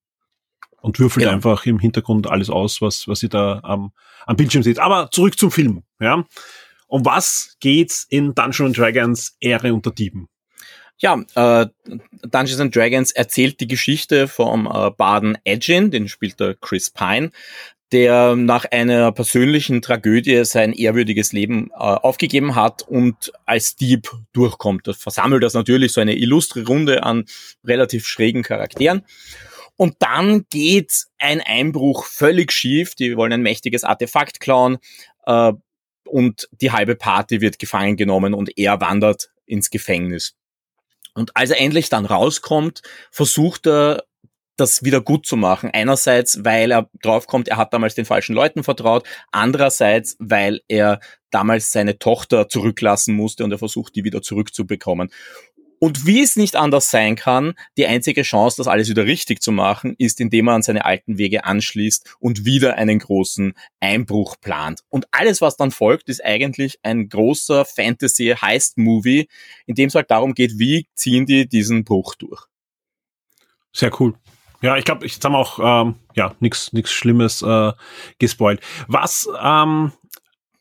und 0.81 0.99
würfelt 0.99 1.27
ja. 1.27 1.32
einfach 1.32 1.67
im 1.67 1.79
Hintergrund 1.79 2.31
alles 2.31 2.50
aus, 2.50 2.81
was, 2.81 3.09
was 3.09 3.23
ihr 3.23 3.29
da 3.29 3.61
am, 3.62 3.93
am 4.27 4.37
Bildschirm 4.37 4.62
seht. 4.62 4.79
Aber 4.79 5.11
zurück 5.11 5.38
zum 5.38 5.50
Film, 5.50 5.82
ja. 6.00 6.25
Um 6.87 7.05
was 7.05 7.56
geht's 7.61 8.05
in 8.09 8.35
Dungeons 8.35 8.77
Dragons 8.77 9.37
Ehre 9.41 9.73
unter 9.73 9.93
Dieben? 9.93 10.29
Ja, 10.99 11.23
äh, 11.35 11.67
Dungeons 12.31 12.61
and 12.61 12.77
Dragons 12.77 13.12
erzählt 13.12 13.61
die 13.61 13.69
Geschichte 13.69 14.29
vom 14.29 14.67
äh, 14.67 14.91
Baden 14.91 15.38
Edgin, 15.44 15.91
den 15.91 16.09
spielt 16.09 16.41
der 16.41 16.55
Chris 16.55 16.91
Pine, 16.91 17.31
der 17.93 18.37
nach 18.37 18.67
einer 18.71 19.11
persönlichen 19.11 19.83
Tragödie 19.83 20.44
sein 20.44 20.73
ehrwürdiges 20.73 21.33
Leben 21.33 21.71
äh, 21.71 21.76
aufgegeben 21.79 22.55
hat 22.55 22.83
und 22.83 23.33
als 23.47 23.76
Dieb 23.76 24.11
durchkommt. 24.33 24.87
Das 24.87 24.99
versammelt 24.99 25.43
das 25.43 25.55
natürlich 25.55 25.93
so 25.93 26.00
eine 26.03 26.17
illustre 26.17 26.67
Runde 26.67 27.03
an 27.03 27.25
relativ 27.65 28.06
schrägen 28.06 28.43
Charakteren. 28.43 29.03
Und 29.81 29.97
dann 30.00 30.44
geht 30.50 31.06
ein 31.19 31.41
Einbruch 31.41 32.05
völlig 32.05 32.53
schief. 32.53 32.94
Die 32.94 33.17
wollen 33.17 33.32
ein 33.32 33.41
mächtiges 33.41 33.82
Artefakt 33.82 34.38
klauen 34.38 34.77
äh, 35.25 35.55
und 36.06 36.50
die 36.53 36.71
halbe 36.71 36.97
Party 36.97 37.41
wird 37.41 37.59
gefangen 37.59 37.97
genommen 37.97 38.35
und 38.35 38.59
er 38.59 38.79
wandert 38.82 39.31
ins 39.47 39.71
Gefängnis. 39.71 40.35
Und 41.15 41.35
als 41.35 41.49
er 41.49 41.61
endlich 41.61 41.88
dann 41.88 42.05
rauskommt, 42.05 42.82
versucht 43.11 43.67
er 43.67 44.05
das 44.59 44.85
wieder 44.85 45.00
gut 45.00 45.25
zu 45.25 45.38
machen. 45.38 45.71
Einerseits, 45.73 46.44
weil 46.44 46.71
er 46.73 46.91
draufkommt, 47.00 47.49
er 47.49 47.56
hat 47.56 47.73
damals 47.73 47.94
den 47.94 48.05
falschen 48.05 48.35
Leuten 48.35 48.62
vertraut. 48.62 49.09
Andererseits, 49.33 50.17
weil 50.19 50.61
er 50.69 51.00
damals 51.31 51.73
seine 51.73 51.99
Tochter 51.99 52.49
zurücklassen 52.49 53.15
musste 53.15 53.44
und 53.44 53.53
er 53.53 53.59
versucht, 53.59 53.97
die 53.97 54.05
wieder 54.05 54.21
zurückzubekommen. 54.21 55.11
Und 55.81 56.06
wie 56.06 56.23
es 56.23 56.37
nicht 56.37 56.56
anders 56.56 56.91
sein 56.91 57.17
kann, 57.17 57.55
die 57.79 57.87
einzige 57.87 58.23
Chance, 58.23 58.59
das 58.59 58.69
alles 58.69 58.91
wieder 58.91 59.06
richtig 59.06 59.40
zu 59.40 59.50
machen, 59.50 59.95
ist, 59.97 60.21
indem 60.21 60.49
er 60.49 60.55
an 60.55 60.62
seine 60.62 60.85
alten 60.85 61.16
Wege 61.16 61.45
anschließt 61.45 62.16
und 62.21 62.45
wieder 62.45 62.76
einen 62.76 62.99
großen 62.99 63.55
Einbruch 63.81 64.37
plant. 64.43 64.81
Und 64.90 65.07
alles, 65.11 65.40
was 65.40 65.57
dann 65.57 65.71
folgt, 65.71 66.11
ist 66.11 66.23
eigentlich 66.23 66.78
ein 66.83 67.09
großer 67.09 67.64
Fantasy-Heist-Movie, 67.64 69.26
in 69.64 69.75
dem 69.75 69.88
es 69.88 69.95
halt 69.95 70.11
darum 70.11 70.35
geht, 70.35 70.59
wie 70.59 70.87
ziehen 70.95 71.25
die 71.25 71.49
diesen 71.49 71.85
Bruch 71.85 72.14
durch. 72.14 72.45
Sehr 73.73 73.90
cool. 74.00 74.14
Ja, 74.61 74.76
ich 74.76 74.85
glaube, 74.85 75.07
jetzt 75.07 75.25
haben 75.25 75.35
auch 75.35 75.59
ähm, 75.59 75.95
ja 76.14 76.35
nichts 76.40 76.75
nichts 76.75 76.93
Schlimmes 76.93 77.40
äh, 77.40 77.73
gespoilt. 78.19 78.61
Was 78.88 79.26
ähm, 79.43 79.93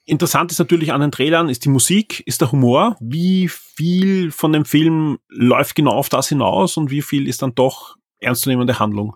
Interessant 0.09 0.51
ist 0.51 0.59
natürlich 0.59 0.91
an 0.91 1.01
den 1.01 1.11
Trailern, 1.11 1.49
ist 1.49 1.65
die 1.65 1.69
Musik, 1.69 2.23
ist 2.25 2.41
der 2.41 2.51
Humor. 2.51 2.97
Wie 2.99 3.47
viel 3.47 4.31
von 4.31 4.51
dem 4.51 4.65
Film 4.65 5.19
läuft 5.29 5.75
genau 5.75 5.91
auf 5.91 6.09
das 6.09 6.29
hinaus 6.29 6.77
und 6.77 6.89
wie 6.89 7.03
viel 7.03 7.27
ist 7.27 7.43
dann 7.43 7.53
doch 7.53 7.95
ernstzunehmende 8.19 8.79
Handlung? 8.79 9.15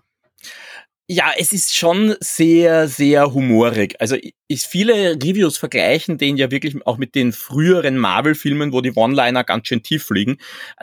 Ja, 1.06 1.32
es 1.36 1.52
ist 1.52 1.76
schon 1.76 2.14
sehr, 2.20 2.88
sehr 2.88 3.34
humorig. 3.34 4.00
Also 4.00 4.16
ist 4.48 4.64
viele 4.66 5.16
Reviews 5.16 5.58
vergleichen 5.58 6.16
den 6.16 6.38
ja 6.38 6.50
wirklich 6.50 6.74
auch 6.86 6.96
mit 6.96 7.14
den 7.14 7.32
früheren 7.32 7.98
Marvel-Filmen, 7.98 8.72
wo 8.72 8.80
die 8.80 8.92
One-Liner 8.92 9.44
ganz 9.44 9.68
schön 9.68 9.82
tief 9.82 10.04
fliegen. 10.04 10.38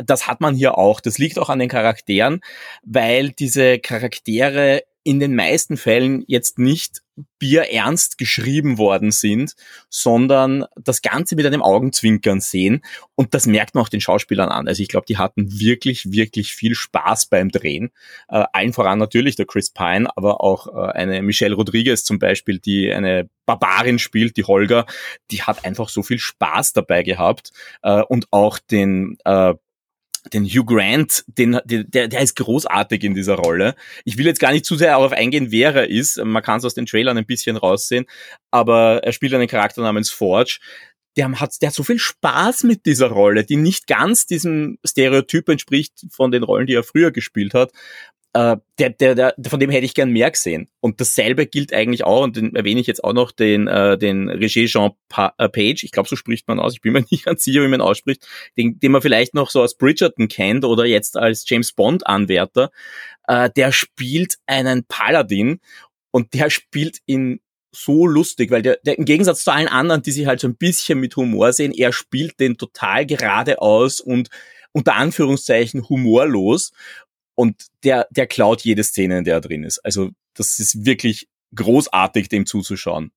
Das 0.06 0.28
hat 0.28 0.40
man 0.40 0.54
hier 0.54 0.78
auch. 0.78 1.00
Das 1.00 1.18
liegt 1.18 1.40
auch 1.40 1.50
an 1.50 1.58
den 1.58 1.70
Charakteren, 1.70 2.42
weil 2.84 3.32
diese 3.32 3.80
Charaktere 3.80 4.84
in 5.04 5.20
den 5.20 5.36
meisten 5.36 5.78
Fällen 5.78 6.24
jetzt 6.28 6.60
nicht 6.60 7.02
bierernst 7.40 8.18
geschrieben 8.18 8.78
worden 8.78 9.12
sind, 9.12 9.56
sondern 9.90 10.66
das 10.76 11.02
Ganze 11.02 11.36
mit 11.36 11.46
einem 11.46 11.62
Augenzwinkern 11.62 12.40
sehen. 12.40 12.84
Und 13.16 13.34
das 13.34 13.48
merkt 13.48 13.76
man 13.76 13.84
auch 13.84 13.90
den 13.90 14.02
Schauspielern 14.02 14.50
an. 14.50 14.68
Also 14.68 14.82
ich 14.82 14.90
glaube, 14.90 15.06
die 15.08 15.18
hatten 15.18 15.60
wirklich, 15.60 16.12
wirklich 16.12 16.54
viel 16.54 16.76
Spaß 16.76 17.28
beim 17.28 17.50
Drehen. 17.50 17.92
Äh, 18.30 18.46
allen 18.54 18.74
voran 18.74 19.00
natürlich 19.00 19.36
der 19.36 19.46
Chris 19.46 19.72
Pine, 19.72 20.10
aber 20.16 20.42
auch 20.42 20.68
äh, 20.68 20.92
eine 20.92 21.22
Michelle 21.22 21.56
Rodriguez 21.56 22.04
zum 22.04 22.20
Beispiel, 22.20 22.60
die 22.60 22.92
eine 22.92 23.30
Barbarin 23.46 24.00
spielt, 24.00 24.38
die 24.38 24.46
Holger, 24.46 24.86
die 25.32 25.42
hat 25.42 25.66
einfach 25.66 25.90
so 25.90 26.04
viel 26.04 26.20
Spaß 26.20 26.74
dabei 26.74 27.04
gehabt. 27.04 27.52
Äh, 27.82 28.04
und 28.04 28.28
auch 28.32 28.60
den 28.60 29.18
äh, 29.26 29.56
den 30.34 30.46
Hugh 30.46 30.66
Grant, 30.66 31.24
den, 31.28 31.60
der, 31.66 32.08
der 32.08 32.22
ist 32.22 32.36
großartig 32.36 33.04
in 33.04 33.16
dieser 33.16 33.36
Rolle. 33.36 33.76
Ich 34.06 34.18
will 34.18 34.26
jetzt 34.26 34.40
gar 34.40 34.52
nicht 34.52 34.66
zu 34.66 34.76
sehr 34.76 34.92
darauf 34.92 35.12
eingehen, 35.12 35.52
wer 35.52 35.76
er 35.76 35.90
ist. 35.90 36.24
Man 36.24 36.44
kann 36.44 36.60
es 36.60 36.66
aus 36.66 36.74
den 36.74 36.86
Trailern 36.86 37.18
ein 37.18 37.26
bisschen 37.26 37.58
raussehen, 37.58 38.06
aber 38.52 39.04
er 39.04 39.14
spielt 39.14 39.34
einen 39.34 39.48
Charakter 39.48 39.82
namens 39.82 40.12
Forge. 40.12 40.60
Der 41.18 41.30
hat, 41.40 41.62
der 41.62 41.68
hat 41.68 41.76
so 41.76 41.84
viel 41.84 42.00
Spaß 42.00 42.64
mit 42.64 42.86
dieser 42.86 43.08
Rolle, 43.08 43.44
die 43.44 43.58
nicht 43.58 43.88
ganz 43.88 44.26
diesem 44.26 44.78
Stereotyp 44.86 45.50
entspricht 45.50 46.06
von 46.10 46.32
den 46.32 46.44
Rollen, 46.44 46.68
die 46.68 46.76
er 46.76 46.84
früher 46.84 47.12
gespielt 47.12 47.54
hat. 47.54 47.72
Äh, 48.34 48.58
der, 48.80 48.90
der, 48.92 49.16
der, 49.16 49.36
von 49.50 49.60
dem 49.60 49.70
hätte 49.70 49.86
ich 49.86 49.94
gern 49.94 50.12
mehr 50.12 50.32
gesehen. 50.32 50.70
Und 50.80 51.02
dasselbe 51.02 51.46
gilt 51.46 51.74
eigentlich 51.74 52.06
auch, 52.06 52.24
und 52.24 52.38
den 52.38 52.56
erwähne 52.56 52.80
ich 52.80 52.88
jetzt 52.88 53.04
auch 53.04 53.14
noch, 53.14 53.32
den, 53.32 53.68
äh, 53.68 53.98
den 53.98 54.30
Regie 54.30 54.68
Jean 54.68 54.92
pa 55.10 55.34
äh, 55.38 55.50
Page, 55.50 55.84
ich 55.84 55.92
glaube, 55.92 56.08
so 56.08 56.16
spricht 56.16 56.48
man 56.48 56.60
aus, 56.60 56.74
ich 56.74 56.82
bin 56.82 56.94
mir 56.94 57.04
nicht 57.12 57.26
ganz 57.26 57.44
sicher, 57.44 57.62
wie 57.62 57.68
man 57.68 57.82
ausspricht, 57.82 58.26
den, 58.58 58.80
den 58.80 58.92
man 58.92 59.02
vielleicht 59.02 59.34
noch 59.34 59.50
so 59.50 59.62
aus 59.62 59.78
Bridgerton 59.78 60.30
kennt 60.30 60.64
oder 60.64 60.86
jetzt 60.86 61.18
als 61.18 61.48
James 61.48 61.74
Bond-Anwärter, 61.74 62.72
äh, 63.28 63.50
der 63.50 63.72
spielt 63.72 64.38
einen 64.46 64.86
Paladin 64.86 65.60
und 66.12 66.34
der 66.34 66.50
spielt 66.50 67.00
ihn 67.06 67.42
so 67.74 68.06
lustig, 68.06 68.52
weil 68.52 68.62
der, 68.62 68.80
der 68.86 68.98
im 68.98 69.06
Gegensatz 69.06 69.44
zu 69.44 69.52
allen 69.52 69.68
anderen, 69.68 70.02
die 70.02 70.12
sich 70.12 70.26
halt 70.26 70.40
so 70.40 70.48
ein 70.48 70.58
bisschen 70.58 71.00
mit 71.00 71.16
Humor 71.16 71.54
sehen, 71.54 71.74
er 71.74 71.94
spielt 71.94 72.40
den 72.40 72.58
total 72.58 73.06
geradeaus 73.06 74.02
und 74.02 74.30
unter 74.74 74.96
Anführungszeichen 74.96 75.88
humorlos 75.90 76.72
und 77.42 77.66
der, 77.84 78.08
der 78.12 78.28
klaut 78.28 78.62
jede 78.62 78.84
Szene, 78.84 79.18
in 79.18 79.24
der 79.24 79.34
er 79.38 79.42
drin 79.42 79.64
ist. 79.64 79.80
Also 79.80 80.12
das 80.36 80.60
ist 80.60 80.86
wirklich 80.86 81.28
großartig, 81.56 82.30
dem 82.30 82.46
zuzuschauen. 82.46 83.12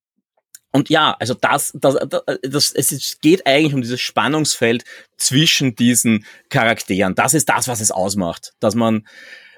Und 0.71 0.89
ja, 0.89 1.15
also 1.19 1.35
das, 1.35 1.71
das, 1.75 1.95
das, 2.09 2.23
das, 2.41 2.71
es 2.71 3.19
geht 3.21 3.45
eigentlich 3.45 3.75
um 3.75 3.83
dieses 3.83 4.01
Spannungsfeld 4.01 4.83
zwischen 5.15 5.75
diesen 5.75 6.25
Charakteren. 6.49 7.13
Das 7.13 7.35
ist 7.35 7.47
das, 7.49 7.67
was 7.67 7.81
es 7.81 7.91
ausmacht, 7.91 8.53
dass 8.59 8.73
man 8.73 9.07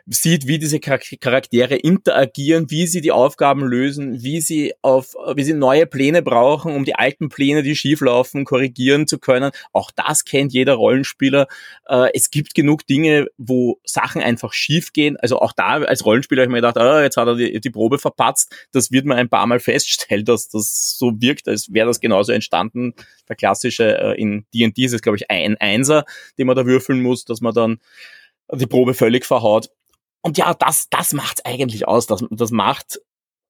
sieht, 0.09 0.47
wie 0.47 0.57
diese 0.57 0.79
Charaktere 0.79 1.75
interagieren, 1.75 2.71
wie 2.71 2.87
sie 2.87 3.01
die 3.01 3.11
Aufgaben 3.11 3.65
lösen, 3.65 4.23
wie 4.23 4.39
sie 4.39 4.73
auf, 4.81 5.15
wie 5.35 5.43
sie 5.43 5.53
neue 5.53 5.85
Pläne 5.85 6.21
brauchen, 6.21 6.73
um 6.73 6.85
die 6.85 6.95
alten 6.95 7.27
Pläne, 7.27 7.61
die 7.61 7.75
schieflaufen, 7.75 8.45
korrigieren 8.45 9.07
zu 9.07 9.19
können. 9.19 9.51
Auch 9.73 9.91
das 9.91 10.23
kennt 10.23 10.53
jeder 10.53 10.75
Rollenspieler. 10.75 11.47
Äh, 11.87 12.09
es 12.13 12.31
gibt 12.31 12.55
genug 12.55 12.87
Dinge, 12.87 13.27
wo 13.37 13.79
Sachen 13.83 14.21
einfach 14.21 14.53
schief 14.53 14.93
gehen. 14.93 15.17
Also 15.17 15.39
auch 15.39 15.51
da 15.51 15.81
als 15.81 16.05
Rollenspieler 16.05 16.43
habe 16.43 16.49
ich 16.49 16.53
mir 16.53 16.67
gedacht, 16.67 16.77
oh, 16.77 17.01
jetzt 17.01 17.17
hat 17.17 17.27
er 17.27 17.35
die, 17.35 17.59
die 17.59 17.69
Probe 17.69 17.99
verpatzt. 17.99 18.55
Das 18.71 18.91
wird 18.91 19.05
man 19.05 19.17
ein 19.17 19.29
paar 19.29 19.45
Mal 19.45 19.59
feststellen, 19.59 20.23
dass 20.23 20.47
das 20.47 20.97
so 20.97 21.11
wirkt, 21.19 21.49
als 21.49 21.73
wäre 21.73 21.87
das 21.87 21.99
genauso 21.99 22.31
entstanden. 22.31 22.93
Der 23.27 23.35
klassische 23.35 23.97
äh, 23.97 24.21
in 24.21 24.45
D&D 24.53 24.85
ist 24.85 24.93
es, 24.93 25.01
glaube 25.01 25.17
ich, 25.17 25.29
ein 25.29 25.57
Einser, 25.57 26.05
den 26.37 26.47
man 26.47 26.55
da 26.55 26.65
würfeln 26.65 27.01
muss, 27.01 27.25
dass 27.25 27.41
man 27.41 27.53
dann 27.53 27.79
die 28.53 28.67
Probe 28.67 28.93
völlig 28.93 29.25
verhaut. 29.25 29.69
Und 30.27 30.37
ja, 30.37 30.53
das, 30.53 30.89
das 30.89 31.13
macht's 31.13 31.45
eigentlich 31.45 31.87
aus. 31.87 32.05
Das, 32.05 32.21
das 32.29 32.51
macht 32.51 32.99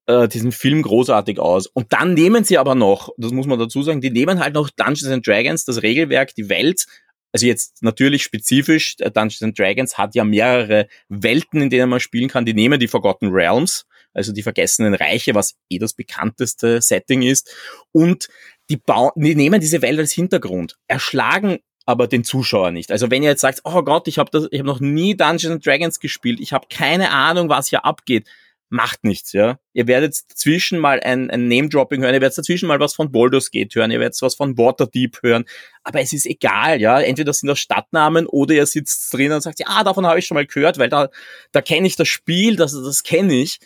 äh, 0.05 0.27
diesen 0.27 0.51
Film 0.51 0.84
großartig 0.84 1.39
aus. 1.39 1.65
Und 1.65 1.91
dann 1.91 2.13
nehmen 2.13 2.43
sie 2.43 2.60
aber 2.60 2.75
noch, 2.75 3.10
das 3.17 3.31
muss 3.31 3.48
man 3.48 3.57
dazu 3.57 3.81
sagen, 3.81 4.00
die 4.00 4.12
nehmen 4.12 4.39
halt 4.39 4.53
noch 4.53 4.69
Dungeons 4.69 5.07
and 5.07 5.25
Dragons, 5.25 5.65
das 5.65 5.81
Regelwerk, 5.81 6.36
die 6.36 6.50
Welt. 6.50 6.86
Also 7.31 7.48
jetzt 7.48 7.81
natürlich 7.81 8.22
spezifisch, 8.22 8.96
äh, 9.00 9.10
Dungeons 9.10 9.41
and 9.41 9.57
Dragons 9.57 9.98
hat 9.98 10.13
ja 10.13 10.24
mehrere 10.24 10.88
Welten, 11.10 11.62
in 11.62 11.72
denen 11.72 11.89
man 11.89 12.00
spielen 12.00 12.29
kann. 12.29 12.46
Die 12.46 12.53
nehmen 12.53 12.79
die 12.79 12.88
Forgotten 12.88 13.29
Realms, 13.29 13.88
also 14.13 14.31
die 14.31 14.43
vergessenen 14.43 14.93
Reiche, 14.93 15.34
was 15.34 15.55
eh 15.72 15.79
das 15.79 15.93
bekannteste 15.93 16.79
Setting 16.79 17.24
ist. 17.24 17.51
Und 17.91 18.27
die, 18.69 18.77
bauen, 18.77 19.13
die 19.15 19.34
nehmen 19.34 19.62
diese 19.62 19.81
Welt 19.81 19.98
als 19.98 20.13
Hintergrund, 20.13 20.77
erschlagen 20.88 21.57
aber 21.88 22.08
den 22.08 22.25
Zuschauer 22.25 22.72
nicht. 22.72 22.91
Also 22.91 23.10
wenn 23.10 23.24
ihr 23.24 23.29
jetzt 23.29 23.41
sagt, 23.41 23.62
oh 23.63 23.82
Gott, 23.82 24.08
ich 24.10 24.20
habe 24.20 24.29
das, 24.29 24.48
ich 24.51 24.60
habe 24.60 24.67
noch 24.67 24.82
nie 24.82 25.15
Dungeons 25.15 25.63
Dragons 25.63 26.00
gespielt, 26.00 26.39
ich 26.41 26.51
habe 26.51 26.67
keine 26.70 27.12
Ahnung, 27.12 27.48
was 27.50 27.70
hier 27.70 27.86
abgeht, 27.86 28.27
macht 28.70 29.06
nichts, 29.06 29.32
ja. 29.32 29.58
Ihr 29.72 29.88
werdet 29.88 30.13
dazwischen 30.29 30.79
mal 30.79 31.00
ein, 31.00 31.32
ein 31.32 31.48
Name-Dropping 31.48 32.01
hören, 32.01 32.13
ihr 32.13 32.20
werdet 32.20 32.38
dazwischen 32.38 32.67
mal 32.67 32.82
was 32.82 32.94
von 32.94 33.10
Baldur's 33.10 33.51
Gate 33.51 33.74
hören, 33.74 33.91
ihr 33.91 34.01
werdet 34.01 34.22
was 34.22 34.36
von 34.36 34.58
Waterdeep 34.58 35.24
hören, 35.24 35.46
aber 35.84 36.01
es 36.01 36.12
ist 36.12 36.25
egal, 36.25 36.82
ja. 36.82 37.00
Entweder 37.00 37.32
sind 37.32 37.48
das 37.48 37.60
Stadtnamen 37.60 38.27
oder 38.27 38.53
ihr 38.53 38.65
sitzt 38.65 39.13
drin 39.13 39.32
und 39.32 39.39
sagt, 39.39 39.60
ja, 39.62 39.67
ah, 39.70 39.86
davon 39.86 40.06
habe 40.06 40.20
ich 40.20 40.25
schon 40.25 40.36
mal 40.36 40.46
gehört, 40.46 40.77
weil 40.79 40.89
da, 40.89 41.08
da 41.53 41.62
kenne 41.62 41.88
ich 41.88 41.96
das 41.96 42.10
Spiel, 42.10 42.58
das, 42.58 42.74
das 42.74 43.03
kenne 43.03 43.34
ich. 43.34 43.60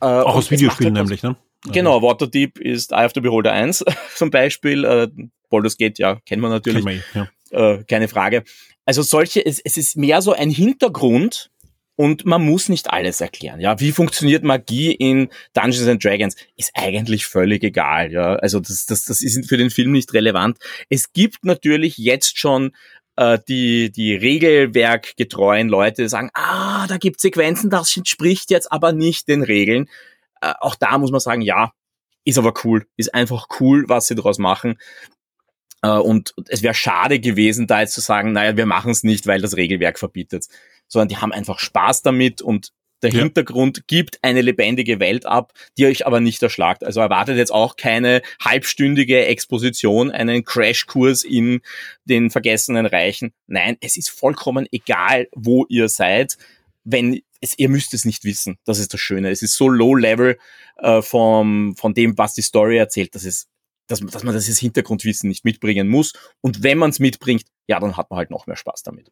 Äh, 0.00 0.04
Auch 0.04 0.36
aus 0.36 0.52
Videospielen 0.52 0.96
halt 0.96 1.06
nämlich, 1.06 1.24
ne? 1.24 1.34
Genau, 1.70 2.02
Waterdeep 2.02 2.58
ist 2.58 2.92
Eye 2.92 3.04
of 3.04 3.12
the 3.14 3.20
Beholder 3.20 3.52
1 3.52 3.84
zum 4.16 4.30
Beispiel. 4.30 4.84
Äh, 4.84 5.08
Baldur's 5.48 5.76
Gate, 5.76 5.98
ja, 5.98 6.20
kennt 6.26 6.42
man 6.42 6.50
natürlich. 6.50 6.84
Kennt 6.84 7.02
man, 7.14 7.28
ja. 7.52 7.74
äh, 7.74 7.84
keine 7.84 8.08
Frage. 8.08 8.42
Also 8.84 9.02
solche, 9.02 9.44
es, 9.44 9.60
es 9.60 9.76
ist 9.76 9.96
mehr 9.96 10.22
so 10.22 10.32
ein 10.32 10.50
Hintergrund 10.50 11.50
und 11.94 12.24
man 12.24 12.44
muss 12.44 12.68
nicht 12.68 12.90
alles 12.90 13.20
erklären. 13.20 13.60
Ja, 13.60 13.78
wie 13.78 13.92
funktioniert 13.92 14.42
Magie 14.42 14.92
in 14.92 15.28
Dungeons 15.52 15.86
and 15.86 16.02
Dragons? 16.02 16.36
Ist 16.56 16.72
eigentlich 16.74 17.26
völlig 17.26 17.62
egal. 17.62 18.10
Ja, 18.10 18.34
also 18.36 18.58
das, 18.58 18.86
das, 18.86 19.04
das 19.04 19.22
ist 19.22 19.48
für 19.48 19.56
den 19.56 19.70
Film 19.70 19.92
nicht 19.92 20.12
relevant. 20.14 20.58
Es 20.88 21.12
gibt 21.12 21.44
natürlich 21.44 21.98
jetzt 21.98 22.38
schon 22.38 22.72
äh, 23.16 23.38
die, 23.46 23.92
die 23.92 24.14
regelwerkgetreuen 24.14 25.68
Leute, 25.68 26.02
die 26.02 26.08
sagen, 26.08 26.30
ah, 26.34 26.86
da 26.86 26.96
gibt 26.96 27.20
Sequenzen, 27.20 27.70
das 27.70 27.96
entspricht 27.96 28.50
jetzt 28.50 28.72
aber 28.72 28.92
nicht 28.92 29.28
den 29.28 29.42
Regeln. 29.42 29.88
Äh, 30.42 30.54
auch 30.60 30.74
da 30.74 30.98
muss 30.98 31.10
man 31.10 31.20
sagen, 31.20 31.40
ja, 31.40 31.72
ist 32.24 32.38
aber 32.38 32.52
cool, 32.64 32.86
ist 32.96 33.14
einfach 33.14 33.46
cool, 33.60 33.84
was 33.88 34.06
sie 34.06 34.14
daraus 34.14 34.38
machen. 34.38 34.78
Äh, 35.82 35.90
und 35.90 36.34
es 36.48 36.62
wäre 36.62 36.74
schade 36.74 37.20
gewesen, 37.20 37.66
da 37.66 37.80
jetzt 37.80 37.94
zu 37.94 38.00
sagen, 38.00 38.32
naja, 38.32 38.56
wir 38.56 38.66
machen 38.66 38.90
es 38.90 39.02
nicht, 39.02 39.26
weil 39.26 39.40
das 39.40 39.56
Regelwerk 39.56 39.98
verbietet, 39.98 40.46
sondern 40.88 41.08
die 41.08 41.16
haben 41.16 41.32
einfach 41.32 41.58
Spaß 41.58 42.02
damit 42.02 42.42
und 42.42 42.72
der 43.02 43.10
ja. 43.10 43.18
Hintergrund 43.18 43.88
gibt 43.88 44.20
eine 44.22 44.42
lebendige 44.42 45.00
Welt 45.00 45.26
ab, 45.26 45.52
die 45.76 45.86
euch 45.86 46.06
aber 46.06 46.20
nicht 46.20 46.40
erschlagt. 46.40 46.84
Also 46.84 47.00
erwartet 47.00 47.36
jetzt 47.36 47.52
auch 47.52 47.76
keine 47.76 48.22
halbstündige 48.40 49.26
Exposition, 49.26 50.12
einen 50.12 50.44
Crashkurs 50.44 51.24
in 51.24 51.62
den 52.04 52.30
vergessenen 52.30 52.86
Reichen. 52.86 53.32
Nein, 53.48 53.76
es 53.80 53.96
ist 53.96 54.10
vollkommen 54.10 54.68
egal, 54.70 55.26
wo 55.34 55.66
ihr 55.68 55.88
seid. 55.88 56.36
Wenn 56.84 57.22
es, 57.42 57.58
ihr 57.58 57.68
müsst 57.68 57.92
es 57.92 58.06
nicht 58.06 58.24
wissen. 58.24 58.56
Das 58.64 58.78
ist 58.78 58.94
das 58.94 59.00
Schöne. 59.00 59.30
Es 59.30 59.42
ist 59.42 59.56
so 59.56 59.68
low 59.68 59.94
level 59.94 60.38
äh, 60.78 61.02
vom, 61.02 61.76
von 61.76 61.92
dem, 61.92 62.16
was 62.16 62.34
die 62.34 62.42
Story 62.42 62.78
erzählt, 62.78 63.14
dass 63.14 63.24
es 63.24 63.48
dass, 63.88 64.00
dass 64.00 64.22
man 64.22 64.32
das 64.32 64.46
Hintergrundwissen 64.46 65.28
nicht 65.28 65.44
mitbringen 65.44 65.88
muss. 65.88 66.12
Und 66.40 66.62
wenn 66.62 66.78
man 66.78 66.90
es 66.90 67.00
mitbringt, 67.00 67.44
ja, 67.66 67.78
dann 67.80 67.96
hat 67.96 68.10
man 68.10 68.18
halt 68.18 68.30
noch 68.30 68.46
mehr 68.46 68.56
Spaß 68.56 68.84
damit. 68.84 69.10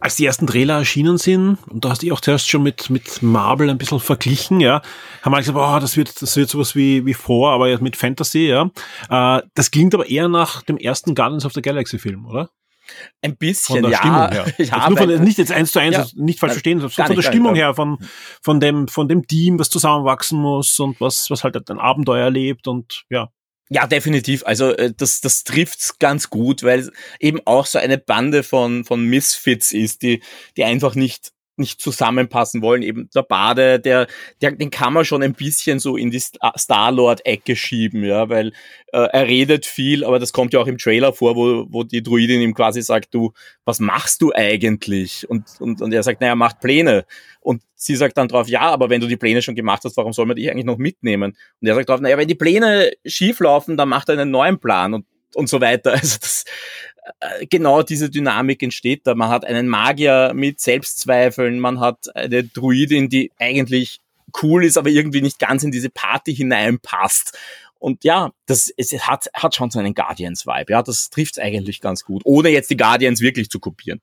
Als 0.00 0.16
die 0.16 0.26
ersten 0.26 0.46
Trailer 0.46 0.78
erschienen 0.78 1.18
sind, 1.18 1.58
und 1.68 1.84
da 1.84 1.90
hast 1.90 2.02
du 2.02 2.12
auch 2.12 2.20
zuerst 2.20 2.48
schon 2.48 2.62
mit, 2.62 2.90
mit 2.90 3.22
Marvel 3.22 3.70
ein 3.70 3.78
bisschen 3.78 4.00
verglichen, 4.00 4.60
ja, 4.60 4.82
haben 5.22 5.32
wir 5.32 5.38
gesagt, 5.38 5.56
oh, 5.56 5.78
das 5.78 5.96
wird, 5.96 6.20
das 6.20 6.36
wird 6.36 6.50
sowas 6.50 6.74
wie, 6.74 7.06
wie 7.06 7.14
vor, 7.14 7.52
aber 7.52 7.68
jetzt 7.68 7.80
mit 7.80 7.96
Fantasy, 7.96 8.48
ja. 8.48 8.70
Äh, 9.08 9.42
das 9.54 9.70
klingt 9.70 9.94
aber 9.94 10.08
eher 10.08 10.28
nach 10.28 10.62
dem 10.62 10.78
ersten 10.78 11.14
Guardians 11.14 11.44
of 11.44 11.52
the 11.52 11.62
Galaxy 11.62 11.98
Film, 11.98 12.26
oder? 12.26 12.50
Ein 13.22 13.36
bisschen, 13.36 13.76
von 13.76 13.82
der 13.82 13.92
ja. 13.92 13.98
Stimmung 13.98 14.30
her. 14.30 14.54
ja 14.58 14.88
nur 14.88 14.98
von, 14.98 15.24
nicht 15.24 15.38
jetzt 15.38 15.52
eins 15.52 15.72
zu 15.72 15.78
eins, 15.78 15.96
ja, 15.96 16.06
nicht 16.14 16.38
falsch 16.38 16.52
verstehen, 16.52 16.80
sondern 16.80 17.06
von 17.06 17.16
der 17.16 17.22
Stimmung 17.22 17.54
her, 17.54 17.74
von, 17.74 17.98
von 18.42 18.60
dem, 18.60 18.88
von 18.88 19.08
dem 19.08 19.26
Team, 19.26 19.58
was 19.58 19.70
zusammenwachsen 19.70 20.40
muss 20.40 20.78
und 20.80 21.00
was, 21.00 21.30
was 21.30 21.44
halt 21.44 21.70
ein 21.70 21.78
Abenteuer 21.78 22.24
erlebt 22.24 22.68
und 22.68 23.04
ja. 23.10 23.30
Ja, 23.68 23.86
definitiv. 23.86 24.44
Also 24.46 24.70
äh, 24.76 24.92
das, 24.96 25.20
das 25.20 25.42
trifft's 25.42 25.98
ganz 25.98 26.30
gut, 26.30 26.62
weil 26.62 26.80
es 26.80 26.92
eben 27.18 27.40
auch 27.46 27.66
so 27.66 27.78
eine 27.78 27.98
Bande 27.98 28.44
von, 28.44 28.84
von 28.84 29.04
Misfits 29.04 29.72
ist, 29.72 30.02
die, 30.02 30.22
die 30.56 30.62
einfach 30.62 30.94
nicht 30.94 31.32
nicht 31.58 31.80
zusammenpassen 31.80 32.62
wollen. 32.62 32.82
Eben 32.82 33.08
der 33.14 33.22
Bade, 33.22 33.80
der, 33.80 34.06
der, 34.40 34.52
den 34.52 34.70
kann 34.70 34.92
man 34.92 35.04
schon 35.04 35.22
ein 35.22 35.34
bisschen 35.34 35.78
so 35.78 35.96
in 35.96 36.10
die 36.10 36.20
Star-Lord-Ecke 36.20 37.56
schieben, 37.56 38.04
ja, 38.04 38.28
weil 38.28 38.52
äh, 38.92 39.08
er 39.12 39.26
redet 39.26 39.66
viel, 39.66 40.04
aber 40.04 40.18
das 40.18 40.32
kommt 40.32 40.52
ja 40.52 40.60
auch 40.60 40.66
im 40.66 40.78
Trailer 40.78 41.12
vor, 41.12 41.36
wo, 41.36 41.66
wo 41.68 41.82
die 41.84 42.02
Druidin 42.02 42.40
ihm 42.40 42.54
quasi 42.54 42.82
sagt, 42.82 43.14
du, 43.14 43.32
was 43.64 43.80
machst 43.80 44.22
du 44.22 44.32
eigentlich? 44.32 45.28
Und, 45.28 45.44
und, 45.58 45.82
und 45.82 45.92
er 45.92 46.02
sagt, 46.02 46.20
naja, 46.20 46.34
macht 46.34 46.60
Pläne. 46.60 47.04
Und 47.40 47.62
sie 47.74 47.96
sagt 47.96 48.16
dann 48.18 48.28
drauf, 48.28 48.48
ja, 48.48 48.62
aber 48.62 48.90
wenn 48.90 49.00
du 49.00 49.06
die 49.06 49.16
Pläne 49.16 49.42
schon 49.42 49.54
gemacht 49.54 49.82
hast, 49.84 49.96
warum 49.96 50.12
soll 50.12 50.26
man 50.26 50.36
dich 50.36 50.50
eigentlich 50.50 50.64
noch 50.64 50.78
mitnehmen? 50.78 51.36
Und 51.60 51.68
er 51.68 51.74
sagt 51.74 51.88
drauf, 51.88 52.00
naja, 52.00 52.18
wenn 52.18 52.28
die 52.28 52.34
Pläne 52.34 52.90
schief 53.04 53.40
laufen, 53.40 53.76
dann 53.76 53.88
macht 53.88 54.08
er 54.08 54.18
einen 54.18 54.30
neuen 54.30 54.58
Plan. 54.58 54.94
Und 54.94 55.06
und 55.36 55.48
so 55.48 55.60
weiter. 55.60 55.92
Also 55.96 56.18
das, 56.20 56.44
äh, 56.95 56.95
genau 57.48 57.82
diese 57.82 58.10
Dynamik 58.10 58.62
entsteht 58.62 59.06
da. 59.06 59.14
Man 59.14 59.28
hat 59.28 59.44
einen 59.44 59.68
Magier 59.68 60.32
mit 60.34 60.60
Selbstzweifeln, 60.60 61.60
man 61.60 61.80
hat 61.80 62.14
eine 62.14 62.44
Druidin, 62.44 63.08
die 63.08 63.30
eigentlich 63.38 64.00
cool 64.42 64.64
ist, 64.64 64.76
aber 64.76 64.90
irgendwie 64.90 65.22
nicht 65.22 65.38
ganz 65.38 65.62
in 65.62 65.70
diese 65.70 65.90
Party 65.90 66.34
hineinpasst. 66.34 67.36
Und 67.78 68.04
ja, 68.04 68.30
das 68.46 68.72
es 68.76 68.92
hat, 69.06 69.28
hat 69.34 69.54
schon 69.54 69.70
so 69.70 69.78
einen 69.78 69.94
Guardians-Vibe. 69.94 70.72
Ja, 70.72 70.82
das 70.82 71.10
trifft 71.10 71.38
eigentlich 71.38 71.80
ganz 71.80 72.04
gut, 72.04 72.22
ohne 72.24 72.48
jetzt 72.48 72.70
die 72.70 72.76
Guardians 72.76 73.20
wirklich 73.20 73.50
zu 73.50 73.60
kopieren. 73.60 74.00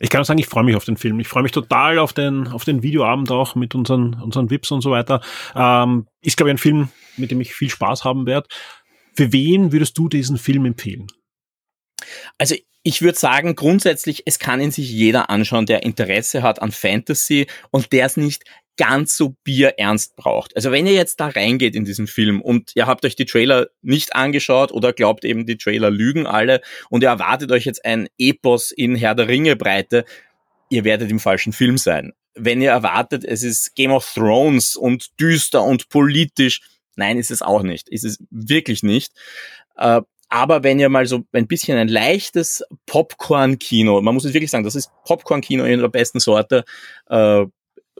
Ich 0.00 0.08
kann 0.08 0.24
sagen, 0.24 0.38
ich 0.38 0.46
freue 0.46 0.64
mich 0.64 0.74
auf 0.74 0.86
den 0.86 0.96
Film. 0.96 1.20
Ich 1.20 1.28
freue 1.28 1.42
mich 1.42 1.52
total 1.52 1.98
auf 1.98 2.14
den, 2.14 2.48
auf 2.48 2.64
den 2.64 2.82
Videoabend 2.82 3.30
auch 3.30 3.54
mit 3.54 3.74
unseren, 3.74 4.14
unseren 4.14 4.50
Vips 4.50 4.70
und 4.70 4.80
so 4.80 4.90
weiter. 4.90 5.20
Ähm, 5.54 6.06
ist, 6.22 6.38
glaube 6.38 6.50
ich, 6.50 6.54
ein 6.54 6.58
Film, 6.58 6.88
mit 7.18 7.30
dem 7.30 7.40
ich 7.42 7.54
viel 7.54 7.68
Spaß 7.68 8.04
haben 8.04 8.24
werde. 8.24 8.48
Für 9.14 9.32
wen 9.32 9.72
würdest 9.72 9.96
du 9.98 10.08
diesen 10.08 10.38
Film 10.38 10.64
empfehlen? 10.64 11.06
Also 12.38 12.54
ich 12.82 13.02
würde 13.02 13.18
sagen, 13.18 13.56
grundsätzlich, 13.56 14.22
es 14.26 14.38
kann 14.38 14.60
ihn 14.60 14.70
sich 14.70 14.90
jeder 14.90 15.28
anschauen, 15.28 15.66
der 15.66 15.82
Interesse 15.82 16.42
hat 16.42 16.62
an 16.62 16.70
Fantasy 16.70 17.46
und 17.70 17.92
der 17.92 18.06
es 18.06 18.16
nicht 18.16 18.44
ganz 18.76 19.16
so 19.16 19.34
bierernst 19.42 20.16
braucht. 20.16 20.54
Also 20.54 20.70
wenn 20.70 20.86
ihr 20.86 20.92
jetzt 20.92 21.18
da 21.18 21.28
reingeht 21.28 21.74
in 21.74 21.84
diesen 21.84 22.06
Film 22.06 22.42
und 22.42 22.72
ihr 22.74 22.86
habt 22.86 23.04
euch 23.04 23.16
die 23.16 23.24
Trailer 23.24 23.68
nicht 23.80 24.14
angeschaut 24.14 24.70
oder 24.70 24.92
glaubt 24.92 25.24
eben, 25.24 25.46
die 25.46 25.56
Trailer 25.56 25.90
lügen 25.90 26.26
alle 26.26 26.60
und 26.90 27.02
ihr 27.02 27.08
erwartet 27.08 27.50
euch 27.50 27.64
jetzt 27.64 27.84
ein 27.84 28.08
Epos 28.18 28.70
in 28.70 28.94
Herr 28.94 29.14
der 29.14 29.28
Ringe 29.28 29.56
Breite, 29.56 30.04
ihr 30.68 30.84
werdet 30.84 31.10
im 31.10 31.20
falschen 31.20 31.54
Film 31.54 31.78
sein. 31.78 32.12
wenn 32.36 32.60
ihr 32.60 32.70
erwartet, 32.70 33.24
es 33.24 33.42
ist 33.42 33.74
Game 33.74 33.90
of 33.90 34.08
Thrones 34.12 34.76
und 34.76 35.18
düster 35.18 35.64
und 35.64 35.88
politisch, 35.88 36.60
nein, 36.94 37.18
ist 37.18 37.30
es 37.30 37.42
auch 37.42 37.62
nicht. 37.62 37.88
Ist 37.88 38.04
es 38.04 38.18
wirklich 38.30 38.82
nicht. 38.82 39.12
Aber 40.28 40.62
wenn 40.64 40.80
ihr 40.80 40.88
mal 40.88 41.06
so 41.06 41.22
ein 41.32 41.46
bisschen 41.46 41.78
ein 41.78 41.88
leichtes 41.88 42.64
Popcorn-Kino, 42.86 44.00
man 44.00 44.14
muss 44.14 44.24
es 44.24 44.34
wirklich 44.34 44.50
sagen, 44.50 44.64
das 44.64 44.74
ist 44.74 44.90
Popcorn-Kino 45.04 45.64
in 45.64 45.80
der 45.80 45.88
besten 45.88 46.20
Sorte, 46.20 46.64
äh, 47.08 47.46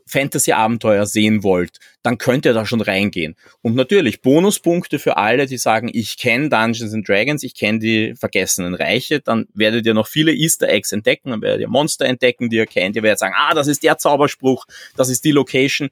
Fantasy-Abenteuer 0.07 1.05
sehen 1.05 1.43
wollt, 1.43 1.79
dann 2.03 2.19
könnt 2.19 2.47
ihr 2.47 2.55
da 2.55 2.65
schon 2.65 2.81
reingehen. 2.81 3.35
Und 3.61 3.75
natürlich 3.75 4.23
Bonuspunkte 4.23 4.99
für 4.99 5.17
alle, 5.17 5.47
die 5.47 5.59
sagen, 5.59 5.91
ich 5.93 6.17
kenne 6.17 6.49
Dungeons 6.49 6.95
and 6.95 7.09
Dragons, 7.09 7.43
ich 7.43 7.55
kenne 7.55 7.81
die 7.81 8.15
vergessenen 8.15 8.75
Reiche, 8.75 9.21
dann 9.21 9.47
werdet 9.53 9.85
ihr 9.85 9.95
noch 9.95 10.07
viele 10.07 10.33
Easter 10.33 10.69
Eggs 10.69 10.93
entdecken, 10.93 11.31
dann 11.31 11.43
werdet 11.43 11.61
ihr 11.61 11.69
Monster 11.69 12.07
entdecken, 12.07 12.51
die 12.51 12.57
ihr 12.57 12.67
kennt, 12.67 12.95
ihr 12.95 13.03
werdet 13.03 13.19
sagen, 13.19 13.35
ah, 13.37 13.55
das 13.55 13.67
ist 13.67 13.83
der 13.83 13.99
Zauberspruch, 13.99 14.67
das 14.97 15.09
ist 15.09 15.25
die 15.25 15.33
Location. 15.33 15.91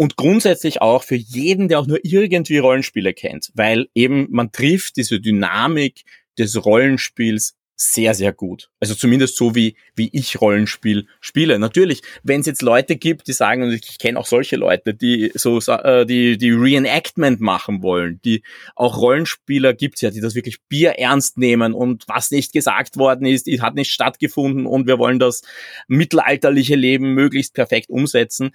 Und 0.00 0.16
grundsätzlich 0.16 0.80
auch 0.80 1.02
für 1.02 1.14
jeden, 1.14 1.68
der 1.68 1.78
auch 1.78 1.86
nur 1.86 1.98
irgendwie 2.02 2.56
Rollenspiele 2.56 3.12
kennt, 3.12 3.50
weil 3.52 3.88
eben 3.94 4.28
man 4.30 4.50
trifft 4.50 4.96
diese 4.96 5.20
Dynamik 5.20 6.04
des 6.38 6.64
Rollenspiels 6.64 7.54
sehr, 7.76 8.14
sehr 8.14 8.32
gut. 8.32 8.70
Also 8.78 8.94
zumindest 8.94 9.36
so, 9.36 9.54
wie, 9.54 9.76
wie 9.94 10.08
ich 10.12 10.40
Rollenspiel 10.40 11.06
spiele. 11.20 11.58
Natürlich, 11.58 12.00
wenn 12.22 12.40
es 12.40 12.46
jetzt 12.46 12.62
Leute 12.62 12.96
gibt, 12.96 13.26
die 13.28 13.34
sagen, 13.34 13.62
und 13.62 13.72
ich 13.72 13.98
kenne 13.98 14.18
auch 14.18 14.26
solche 14.26 14.56
Leute, 14.56 14.94
die 14.94 15.32
so 15.34 15.58
äh, 15.58 16.06
die, 16.06 16.38
die 16.38 16.50
Reenactment 16.50 17.40
machen 17.42 17.82
wollen, 17.82 18.20
die 18.24 18.42
auch 18.76 18.98
Rollenspieler 18.98 19.74
gibt's 19.74 20.00
ja, 20.00 20.10
die 20.10 20.20
das 20.20 20.34
wirklich 20.34 20.62
Bier 20.68 20.92
ernst 20.92 21.36
nehmen 21.36 21.74
und 21.74 22.04
was 22.06 22.30
nicht 22.30 22.54
gesagt 22.54 22.96
worden 22.96 23.26
ist, 23.26 23.46
hat 23.60 23.74
nicht 23.74 23.90
stattgefunden 23.90 24.64
und 24.64 24.86
wir 24.86 24.98
wollen 24.98 25.18
das 25.18 25.42
mittelalterliche 25.88 26.76
Leben 26.76 27.12
möglichst 27.12 27.54
perfekt 27.54 27.90
umsetzen. 27.90 28.52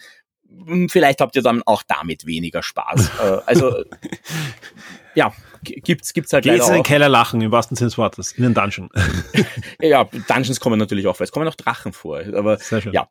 Vielleicht 0.90 1.22
habt 1.22 1.36
ihr 1.36 1.42
dann 1.42 1.64
auch 1.66 1.84
damit 1.84 2.26
weniger 2.26 2.64
Spaß. 2.64 3.12
Äh, 3.26 3.38
also 3.46 3.84
ja, 5.16 5.34
gibt's 5.64 6.14
gibt's 6.14 6.34
halt 6.34 6.44
Geht's 6.44 6.68
in 6.68 6.74
den 6.74 6.84
Keller 6.84 7.08
lachen 7.08 7.40
im 7.42 7.52
wahrsten 7.52 7.78
Sinne 7.78 7.90
des 7.90 7.98
Wortes 7.98 8.34
in 8.34 8.44
den 8.44 8.54
Dungeon. 8.54 8.90
ja, 9.80 10.04
Dungeons 10.28 10.60
kommen 10.60 10.78
natürlich 10.78 11.08
auch 11.08 11.16
vor. 11.16 11.24
Es 11.24 11.32
kommen 11.32 11.48
auch 11.48 11.56
Drachen 11.56 11.94
vor, 11.94 12.22
aber 12.36 12.60
ja. 12.92 13.08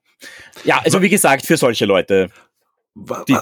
Ja, 0.64 0.80
also 0.84 1.00
wie 1.00 1.08
gesagt, 1.08 1.46
für 1.46 1.56
solche 1.56 1.86
Leute 1.86 2.30
die, 2.94 3.36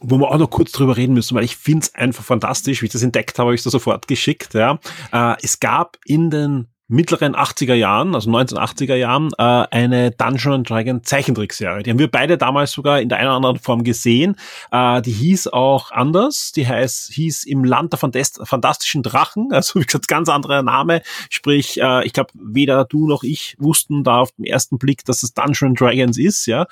wo 0.00 0.18
wir 0.18 0.30
auch 0.30 0.38
noch 0.38 0.50
kurz 0.50 0.72
drüber 0.72 0.96
reden 0.96 1.14
müssen, 1.14 1.34
weil 1.34 1.44
ich 1.44 1.56
finde 1.56 1.84
es 1.86 1.94
einfach 1.94 2.24
fantastisch. 2.24 2.82
Wie 2.82 2.86
ich 2.86 2.92
das 2.92 3.02
entdeckt 3.02 3.38
habe, 3.38 3.48
habe 3.48 3.54
ich 3.54 3.64
es 3.64 3.72
sofort 3.72 4.06
geschickt. 4.06 4.54
Ja. 4.54 4.78
Äh, 5.12 5.36
es 5.42 5.60
gab 5.60 5.96
in 6.04 6.30
den 6.30 6.68
mittleren 6.88 7.36
80er 7.36 7.74
Jahren, 7.74 8.14
also 8.14 8.30
1980er 8.30 8.94
Jahren, 8.94 9.30
äh, 9.36 9.42
eine 9.42 10.10
Dungeon 10.10 10.64
Dragon 10.64 11.04
Zeichentrickserie. 11.04 11.82
Die 11.82 11.90
haben 11.90 11.98
wir 11.98 12.10
beide 12.10 12.38
damals 12.38 12.72
sogar 12.72 13.00
in 13.00 13.10
der 13.10 13.18
einen 13.18 13.28
oder 13.28 13.36
anderen 13.36 13.58
Form 13.58 13.84
gesehen. 13.84 14.36
Äh, 14.72 15.02
die 15.02 15.12
hieß 15.12 15.48
auch 15.48 15.90
anders. 15.92 16.52
Die 16.52 16.66
heißt, 16.66 17.12
hieß 17.12 17.44
im 17.44 17.62
Land 17.64 17.92
der 17.92 17.98
Fantast 17.98 18.40
fantastischen 18.44 19.02
Drachen. 19.02 19.48
Also 19.58 19.80
wie 19.80 19.84
gesagt, 19.84 20.06
ganz 20.06 20.28
anderer 20.28 20.62
Name. 20.62 21.02
Sprich, 21.30 21.80
äh, 21.80 22.06
ich 22.06 22.12
glaube, 22.12 22.30
weder 22.34 22.84
du 22.84 23.08
noch 23.08 23.24
ich 23.24 23.56
wussten 23.58 24.04
da 24.04 24.20
auf 24.20 24.30
den 24.32 24.44
ersten 24.44 24.78
Blick, 24.78 25.04
dass 25.04 25.24
es 25.24 25.34
Dungeon 25.34 25.74
Dragons 25.74 26.16
ist. 26.16 26.46
Ja, 26.46 26.66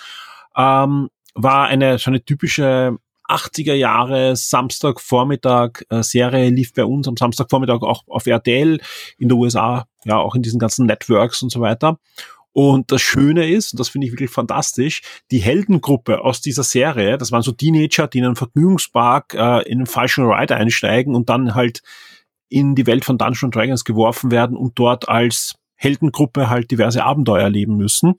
ähm, 0.57 1.11
war 1.35 1.67
eine 1.67 1.99
so 1.99 2.11
eine 2.11 2.25
typische 2.25 2.97
80er 3.29 3.75
Jahre 3.75 4.37
Samstagvormittag 4.37 5.83
äh, 5.91 6.03
Serie 6.03 6.51
lief 6.51 6.73
bei 6.73 6.85
uns 6.85 7.09
am 7.09 7.17
Samstagvormittag 7.17 7.83
auch 7.83 8.05
auf 8.09 8.27
RTL 8.27 8.81
in 9.19 9.29
der 9.29 9.37
USA, 9.37 9.87
ja 10.05 10.19
auch 10.19 10.35
in 10.35 10.43
diesen 10.43 10.59
ganzen 10.59 10.87
Networks 10.87 11.43
und 11.43 11.51
so 11.51 11.61
weiter. 11.61 11.99
Und 12.53 12.91
das 12.91 13.03
Schöne 13.03 13.51
ist, 13.51 13.75
und 13.75 13.81
das 13.81 13.91
finde 13.91 14.07
ich 14.07 14.15
wirklich 14.15 14.31
fantastisch, 14.31 15.03
die 15.31 15.41
Heldengruppe 15.41 16.25
aus 16.25 16.41
dieser 16.41 16.63
Serie, 16.63 17.19
das 17.19 17.31
waren 17.31 17.43
so 17.43 17.53
Teenager, 17.53 18.07
die 18.07 18.19
in 18.19 18.25
einen 18.25 18.37
Vergnügungspark 18.37 19.35
äh, 19.35 19.63
in 19.69 19.79
einen 19.79 19.87
falschen 19.87 20.25
Ride 20.25 20.57
einsteigen 20.57 21.15
und 21.15 21.29
dann 21.29 21.55
halt 21.55 21.83
in 22.49 22.75
die 22.75 22.87
Welt 22.87 23.05
von 23.05 23.19
Dungeons 23.19 23.53
Dragons 23.53 23.85
geworfen 23.85 24.31
werden 24.31 24.57
und 24.57 24.79
dort 24.79 25.09
als 25.09 25.57
Heldengruppe 25.75 26.49
halt 26.49 26.71
diverse 26.71 27.05
Abenteuer 27.05 27.43
erleben 27.43 27.77
müssen. 27.77 28.15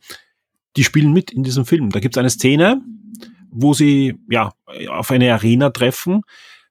Die 0.76 0.84
spielen 0.84 1.14
mit 1.14 1.32
in 1.32 1.42
diesem 1.42 1.66
Film. 1.66 1.90
Da 1.90 2.00
gibt 2.00 2.16
es 2.16 2.20
eine 2.20 2.30
Szene, 2.30 2.82
wo 3.50 3.74
sie 3.74 4.20
ja 4.30 4.52
auf 4.90 5.12
eine 5.12 5.34
Arena 5.34 5.70
treffen. 5.70 6.22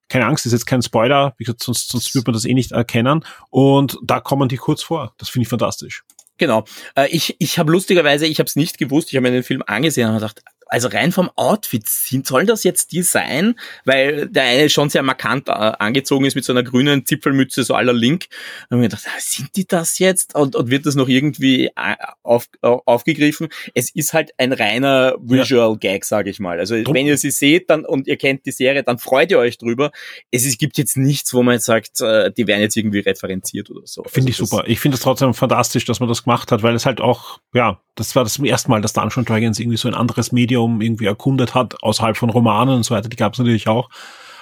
Keine 0.08 0.26
Angst, 0.26 0.46
ist 0.46 0.52
jetzt 0.52 0.66
kein 0.66 0.82
Spoiler, 0.82 1.34
wie 1.38 1.44
gesagt, 1.44 1.62
sonst, 1.62 1.88
sonst 1.88 2.14
wird 2.14 2.26
man 2.26 2.34
das 2.34 2.44
eh 2.44 2.54
nicht 2.54 2.72
erkennen. 2.72 3.24
Und 3.50 3.98
da 4.02 4.20
kommen 4.20 4.48
die 4.48 4.56
kurz 4.56 4.82
vor. 4.82 5.14
Das 5.18 5.28
finde 5.28 5.44
ich 5.44 5.48
fantastisch. 5.48 6.04
Genau. 6.38 6.64
Äh, 6.94 7.08
ich 7.08 7.36
ich 7.38 7.58
habe 7.58 7.72
lustigerweise, 7.72 8.26
ich 8.26 8.38
habe 8.38 8.46
es 8.46 8.56
nicht 8.56 8.78
gewusst, 8.78 9.08
ich 9.08 9.16
habe 9.16 9.22
mir 9.22 9.32
den 9.32 9.42
Film 9.42 9.62
angesehen 9.66 10.08
und 10.08 10.14
gedacht, 10.14 10.42
also 10.66 10.88
rein 10.88 11.12
vom 11.12 11.30
Outfit 11.36 11.88
sind, 11.88 12.26
soll 12.26 12.46
das 12.46 12.64
jetzt 12.64 12.92
die 12.92 13.02
sein? 13.02 13.58
Weil 13.84 14.28
der 14.28 14.44
eine 14.44 14.68
schon 14.68 14.90
sehr 14.90 15.02
markant 15.02 15.48
äh, 15.48 15.52
angezogen 15.52 16.24
ist 16.24 16.34
mit 16.34 16.44
so 16.44 16.52
einer 16.52 16.62
grünen 16.62 17.06
Zipfelmütze, 17.06 17.62
so 17.62 17.74
aller 17.74 17.92
Link. 17.92 18.26
Und 18.70 18.78
mir 18.78 18.88
gedacht, 18.88 19.04
ah, 19.06 19.20
sind 19.20 19.54
die 19.56 19.66
das 19.66 19.98
jetzt? 19.98 20.34
Und, 20.34 20.56
und 20.56 20.70
wird 20.70 20.86
das 20.86 20.94
noch 20.94 21.08
irgendwie 21.08 21.66
äh, 21.66 21.96
auf, 22.22 22.48
aufgegriffen? 22.60 23.48
Es 23.74 23.94
ist 23.94 24.12
halt 24.12 24.32
ein 24.38 24.52
reiner 24.52 25.16
Visual. 25.20 25.76
Gag, 25.78 26.04
sage 26.04 26.30
ich 26.30 26.40
mal. 26.40 26.58
Also 26.58 26.82
Drum. 26.82 26.94
wenn 26.94 27.06
ihr 27.06 27.18
sie 27.18 27.30
seht 27.30 27.70
dann 27.70 27.84
und 27.84 28.06
ihr 28.06 28.16
kennt 28.16 28.46
die 28.46 28.52
Serie, 28.52 28.82
dann 28.82 28.98
freut 28.98 29.30
ihr 29.30 29.38
euch 29.38 29.58
drüber. 29.58 29.90
Es, 30.30 30.44
es 30.46 30.58
gibt 30.58 30.78
jetzt 30.78 30.96
nichts, 30.96 31.32
wo 31.34 31.42
man 31.42 31.54
jetzt 31.54 31.66
sagt, 31.66 32.00
äh, 32.00 32.32
die 32.32 32.46
werden 32.46 32.62
jetzt 32.62 32.76
irgendwie 32.76 33.00
referenziert 33.00 33.70
oder 33.70 33.82
so. 33.84 34.02
Finde 34.04 34.30
also 34.30 34.42
ich 34.42 34.48
super. 34.48 34.64
Ich 34.66 34.80
finde 34.80 34.96
es 34.96 35.02
trotzdem 35.02 35.34
fantastisch, 35.34 35.84
dass 35.84 36.00
man 36.00 36.08
das 36.08 36.24
gemacht 36.24 36.50
hat, 36.50 36.62
weil 36.62 36.74
es 36.74 36.86
halt 36.86 37.00
auch, 37.00 37.40
ja, 37.54 37.80
das 37.96 38.14
war 38.14 38.22
das 38.22 38.38
erste 38.38 38.70
Mal, 38.70 38.80
dass 38.80 38.92
Dungeon 38.92 39.24
Dragons 39.24 39.58
irgendwie 39.58 39.78
so 39.78 39.88
ein 39.88 39.94
anderes 39.94 40.30
Medium 40.30 40.80
irgendwie 40.80 41.06
erkundet 41.06 41.54
hat, 41.54 41.82
außerhalb 41.82 42.16
von 42.16 42.30
Romanen 42.30 42.76
und 42.76 42.82
so 42.84 42.94
weiter, 42.94 43.08
die 43.08 43.16
gab 43.16 43.32
es 43.32 43.38
natürlich 43.38 43.68
auch. 43.68 43.90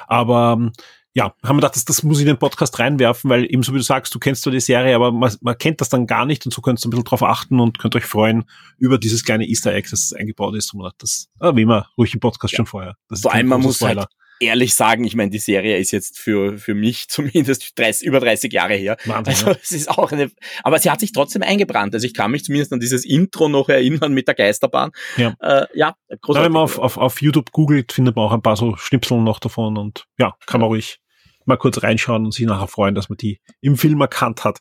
Aber 0.07 0.57
ähm, 0.59 0.73
ja, 1.15 1.27
haben 1.45 1.57
wir 1.57 1.61
gedacht, 1.61 1.77
das, 1.77 1.85
das 1.85 2.03
muss 2.03 2.19
ich 2.19 2.23
in 2.23 2.33
den 2.33 2.39
Podcast 2.39 2.77
reinwerfen, 2.81 3.31
weil 3.31 3.45
ebenso 3.45 3.73
wie 3.73 3.79
du 3.79 3.85
sagst, 3.85 4.13
du 4.15 4.19
kennst 4.19 4.43
zwar 4.43 4.53
die 4.53 4.59
Serie, 4.59 4.97
aber 4.97 5.13
man, 5.13 5.33
man 5.41 5.57
kennt 5.57 5.81
das 5.81 5.89
dann 5.89 6.09
gar 6.09 6.27
nicht 6.27 6.45
und 6.45 6.53
so 6.53 6.61
könnt 6.61 6.85
ihr 6.85 6.89
ein 6.89 6.91
bisschen 6.91 7.05
drauf 7.05 7.23
achten 7.23 7.61
und 7.61 7.79
könnt 7.79 7.95
euch 7.95 8.05
freuen 8.05 8.45
über 8.79 8.99
dieses 8.99 9.25
kleine 9.25 9.47
Easter 9.47 9.73
Egg, 9.73 9.89
das 9.91 10.13
eingebaut 10.13 10.57
ist. 10.57 10.75
Und 10.75 10.93
das 10.99 11.31
erwähnen 11.39 11.69
wir 11.69 11.87
ruhig 11.97 12.13
im 12.13 12.21
Podcast 12.21 12.53
ja. 12.53 12.57
schon 12.57 12.67
vorher. 12.67 12.97
Das 13.09 13.25
allem, 13.25 13.47
man 13.47 13.61
muss 13.61 13.81
halt 13.81 14.05
ehrlich 14.45 14.75
sagen, 14.75 15.05
ich 15.05 15.17
meine, 15.17 15.31
die 15.31 15.39
Serie 15.39 15.79
ist 15.79 15.91
jetzt 15.91 16.19
für, 16.19 16.59
für 16.59 16.75
mich 16.75 17.09
zumindest 17.09 17.79
30, 17.79 18.07
über 18.07 18.21
30 18.21 18.53
Jahre 18.53 18.75
her. 18.75 18.97
Wahnsinn, 19.05 19.35
also 19.35 19.47
ja. 19.49 19.57
es 19.63 19.73
ist 19.73 19.91
auch 19.91 20.13
eine, 20.13 20.31
aber 20.63 20.79
sie 20.79 20.91
hat 20.91 21.01
sich 21.01 21.13
trotzdem 21.13 21.43
eingebrannt. 21.43 21.95
Also 21.95 22.07
ich 22.07 22.15
kann 22.15 22.31
mich 22.31 22.45
zumindest 22.45 22.73
an 22.73 22.81
dieses 22.81 23.05
Intro 23.05 23.49
noch 23.49 23.69
erinnern 23.69 24.13
mit 24.13 24.29
der 24.29 24.35
Geisterbahn. 24.35 24.93
Ja, 25.17 25.35
äh, 25.41 25.67
ja 25.75 25.97
großartig. 26.21 26.47
Wenn 26.47 26.53
man 26.53 26.63
auf, 26.63 26.79
auf, 26.79 26.97
auf 26.97 27.23
YouTube 27.23 27.53
googelt, 27.53 27.93
findet 27.93 28.17
man 28.17 28.27
auch 28.27 28.33
ein 28.33 28.43
paar 28.43 28.57
so 28.57 28.77
Schnipsel 28.77 29.19
noch 29.19 29.41
davon 29.41 29.77
und 29.77 30.07
ja, 30.19 30.35
kann 30.47 30.61
man 30.61 30.69
ruhig 30.69 31.01
mal 31.47 31.57
kurz 31.57 31.83
reinschauen 31.83 32.25
und 32.25 32.33
sich 32.33 32.47
nachher 32.47 32.69
freuen, 32.69 32.95
dass 32.95 33.09
man 33.09 33.19
die 33.19 33.41
im 33.61 33.77
Film 33.77 34.01
erkannt 34.01 34.45
hat. 34.45 34.61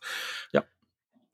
Ja. 0.52 0.64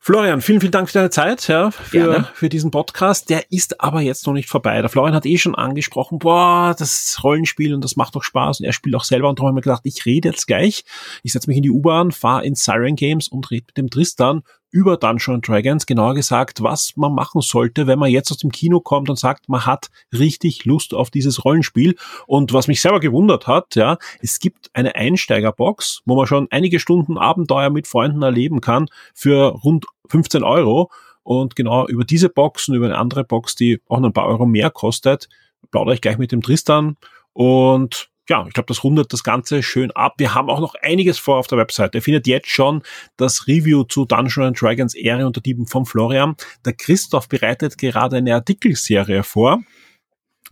Florian, 0.02 0.40
vielen, 0.40 0.60
vielen 0.60 0.72
Dank 0.72 0.88
für 0.88 0.94
deine 0.94 1.10
Zeit, 1.10 1.46
ja, 1.46 1.70
für, 1.70 2.26
für 2.32 2.48
diesen 2.48 2.70
Podcast. 2.70 3.28
Der 3.28 3.52
ist 3.52 3.82
aber 3.82 4.00
jetzt 4.00 4.26
noch 4.26 4.32
nicht 4.32 4.48
vorbei. 4.48 4.80
Der 4.80 4.88
Florian 4.88 5.14
hat 5.14 5.26
eh 5.26 5.36
schon 5.36 5.54
angesprochen, 5.54 6.18
boah, 6.18 6.74
das 6.76 7.20
Rollenspiel 7.22 7.74
und 7.74 7.84
das 7.84 7.96
macht 7.96 8.16
doch 8.16 8.22
Spaß 8.22 8.60
und 8.60 8.66
er 8.66 8.72
spielt 8.72 8.96
auch 8.96 9.04
selber 9.04 9.28
und 9.28 9.38
darum 9.38 9.48
habe 9.48 9.60
ich 9.60 9.66
mir 9.66 9.70
gedacht, 9.70 9.82
ich 9.84 10.06
rede 10.06 10.30
jetzt 10.30 10.46
gleich. 10.46 10.84
Ich 11.22 11.34
setze 11.34 11.50
mich 11.50 11.58
in 11.58 11.62
die 11.62 11.70
U-Bahn, 11.70 12.12
fahre 12.12 12.46
in 12.46 12.54
Siren 12.54 12.96
Games 12.96 13.28
und 13.28 13.50
rede 13.50 13.66
mit 13.66 13.76
dem 13.76 13.90
Tristan 13.90 14.42
über 14.70 14.96
Dungeons 14.96 15.46
Dragons, 15.46 15.86
genauer 15.86 16.14
gesagt, 16.14 16.62
was 16.62 16.96
man 16.96 17.14
machen 17.14 17.40
sollte, 17.40 17.86
wenn 17.86 17.98
man 17.98 18.10
jetzt 18.10 18.30
aus 18.30 18.38
dem 18.38 18.52
Kino 18.52 18.80
kommt 18.80 19.10
und 19.10 19.18
sagt, 19.18 19.48
man 19.48 19.66
hat 19.66 19.90
richtig 20.12 20.64
Lust 20.64 20.94
auf 20.94 21.10
dieses 21.10 21.44
Rollenspiel. 21.44 21.96
Und 22.26 22.52
was 22.52 22.68
mich 22.68 22.80
selber 22.80 23.00
gewundert 23.00 23.46
hat, 23.46 23.74
ja, 23.74 23.98
es 24.20 24.38
gibt 24.38 24.70
eine 24.72 24.94
Einsteigerbox, 24.94 26.02
wo 26.04 26.16
man 26.16 26.26
schon 26.26 26.48
einige 26.50 26.78
Stunden 26.78 27.18
Abenteuer 27.18 27.70
mit 27.70 27.86
Freunden 27.86 28.22
erleben 28.22 28.60
kann 28.60 28.86
für 29.14 29.48
rund 29.48 29.86
15 30.08 30.42
Euro. 30.42 30.90
Und 31.22 31.54
genau 31.54 31.86
über 31.86 32.04
diese 32.04 32.28
Box 32.28 32.68
und 32.68 32.74
über 32.74 32.86
eine 32.86 32.98
andere 32.98 33.24
Box, 33.24 33.54
die 33.54 33.80
auch 33.88 34.00
noch 34.00 34.08
ein 34.08 34.14
paar 34.14 34.26
Euro 34.26 34.46
mehr 34.46 34.70
kostet, 34.70 35.28
plaudere 35.70 35.94
ich 35.94 36.00
gleich 36.00 36.18
mit 36.18 36.32
dem 36.32 36.42
Tristan 36.42 36.96
und 37.32 38.09
ja, 38.30 38.46
ich 38.46 38.54
glaube, 38.54 38.68
das 38.68 38.84
rundet 38.84 39.12
das 39.12 39.24
Ganze 39.24 39.60
schön 39.62 39.90
ab. 39.90 40.14
Wir 40.18 40.34
haben 40.34 40.48
auch 40.48 40.60
noch 40.60 40.74
einiges 40.80 41.18
vor 41.18 41.36
auf 41.36 41.48
der 41.48 41.58
Website. 41.58 41.96
Ihr 41.96 42.02
findet 42.02 42.28
jetzt 42.28 42.48
schon 42.48 42.82
das 43.16 43.48
Review 43.48 43.82
zu 43.82 44.04
Dungeons 44.04 44.58
Dragons 44.58 44.94
Ehre 44.94 45.26
unter 45.26 45.40
Dieben 45.40 45.66
von 45.66 45.84
Florian. 45.84 46.36
Der 46.64 46.72
Christoph 46.72 47.28
bereitet 47.28 47.76
gerade 47.76 48.16
eine 48.16 48.34
Artikelserie 48.34 49.24
vor 49.24 49.60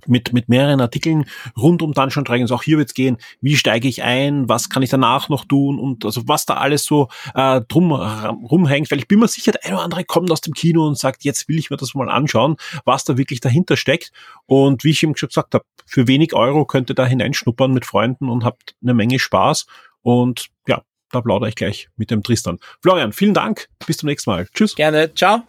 mit, 0.06 0.32
mit 0.32 0.48
mehreren 0.48 0.80
Artikeln 0.80 1.26
rund 1.56 1.82
um 1.82 1.92
Dungeon 1.92 2.24
Dragons. 2.24 2.52
Auch 2.52 2.62
hier 2.62 2.78
wird 2.78 2.88
es 2.88 2.94
gehen, 2.94 3.18
wie 3.40 3.56
steige 3.56 3.88
ich 3.88 4.02
ein, 4.02 4.48
was 4.48 4.68
kann 4.68 4.82
ich 4.82 4.90
danach 4.90 5.28
noch 5.28 5.44
tun 5.44 5.78
und 5.78 6.04
also 6.04 6.22
was 6.26 6.46
da 6.46 6.54
alles 6.54 6.84
so 6.84 7.08
äh, 7.34 7.60
drum 7.68 7.92
rumhängt, 7.92 8.90
weil 8.90 8.98
ich 8.98 9.08
bin 9.08 9.18
mir 9.18 9.28
sicher, 9.28 9.52
der 9.52 9.64
eine 9.64 9.74
oder 9.74 9.84
andere 9.84 10.04
kommt 10.04 10.30
aus 10.30 10.40
dem 10.40 10.54
Kino 10.54 10.86
und 10.86 10.98
sagt, 10.98 11.24
jetzt 11.24 11.48
will 11.48 11.58
ich 11.58 11.70
mir 11.70 11.76
das 11.76 11.94
mal 11.94 12.08
anschauen, 12.08 12.56
was 12.84 13.04
da 13.04 13.16
wirklich 13.16 13.40
dahinter 13.40 13.76
steckt. 13.76 14.12
Und 14.46 14.84
wie 14.84 14.90
ich 14.90 15.02
ihm 15.02 15.16
schon 15.16 15.28
gesagt 15.28 15.54
habe, 15.54 15.64
für 15.86 16.06
wenig 16.06 16.34
Euro 16.34 16.64
könnt 16.64 16.90
ihr 16.90 16.94
da 16.94 17.06
hineinschnuppern 17.06 17.72
mit 17.72 17.86
Freunden 17.86 18.28
und 18.28 18.44
habt 18.44 18.74
eine 18.82 18.94
Menge 18.94 19.18
Spaß. 19.18 19.66
Und 20.02 20.46
ja, 20.66 20.82
da 21.10 21.20
plaudere 21.20 21.48
ich 21.48 21.54
gleich 21.54 21.88
mit 21.96 22.10
dem 22.10 22.22
Tristan. 22.22 22.58
Florian, 22.82 23.12
vielen 23.12 23.34
Dank. 23.34 23.68
Bis 23.86 23.98
zum 23.98 24.08
nächsten 24.08 24.30
Mal. 24.30 24.46
Tschüss. 24.54 24.74
Gerne. 24.74 25.12
Ciao. 25.14 25.42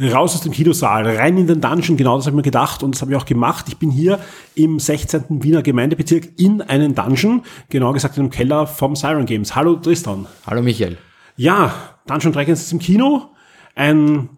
Raus 0.00 0.34
aus 0.34 0.40
dem 0.40 0.52
Kinosaal, 0.52 1.06
rein 1.16 1.38
in 1.38 1.46
den 1.46 1.60
Dungeon, 1.60 1.96
genau 1.96 2.16
das 2.16 2.26
habe 2.26 2.34
ich 2.34 2.36
mir 2.36 2.42
gedacht 2.42 2.82
und 2.82 2.94
das 2.94 3.02
habe 3.02 3.12
ich 3.12 3.16
auch 3.16 3.26
gemacht. 3.26 3.66
Ich 3.68 3.76
bin 3.76 3.90
hier 3.90 4.18
im 4.54 4.78
16. 4.80 5.42
Wiener 5.42 5.62
Gemeindebezirk 5.62 6.28
in 6.36 6.62
einen 6.62 6.94
Dungeon, 6.94 7.42
genau 7.68 7.92
gesagt 7.92 8.16
in 8.16 8.22
einem 8.22 8.30
Keller 8.30 8.66
vom 8.66 8.96
Siren 8.96 9.26
Games. 9.26 9.54
Hallo 9.54 9.76
Tristan. 9.76 10.26
Hallo 10.46 10.62
Michael. 10.62 10.98
Ja, 11.36 11.74
Dungeon 12.06 12.32
Dragons 12.32 12.60
ist 12.60 12.72
im 12.72 12.78
Kino. 12.80 13.30
Ein 13.76 14.28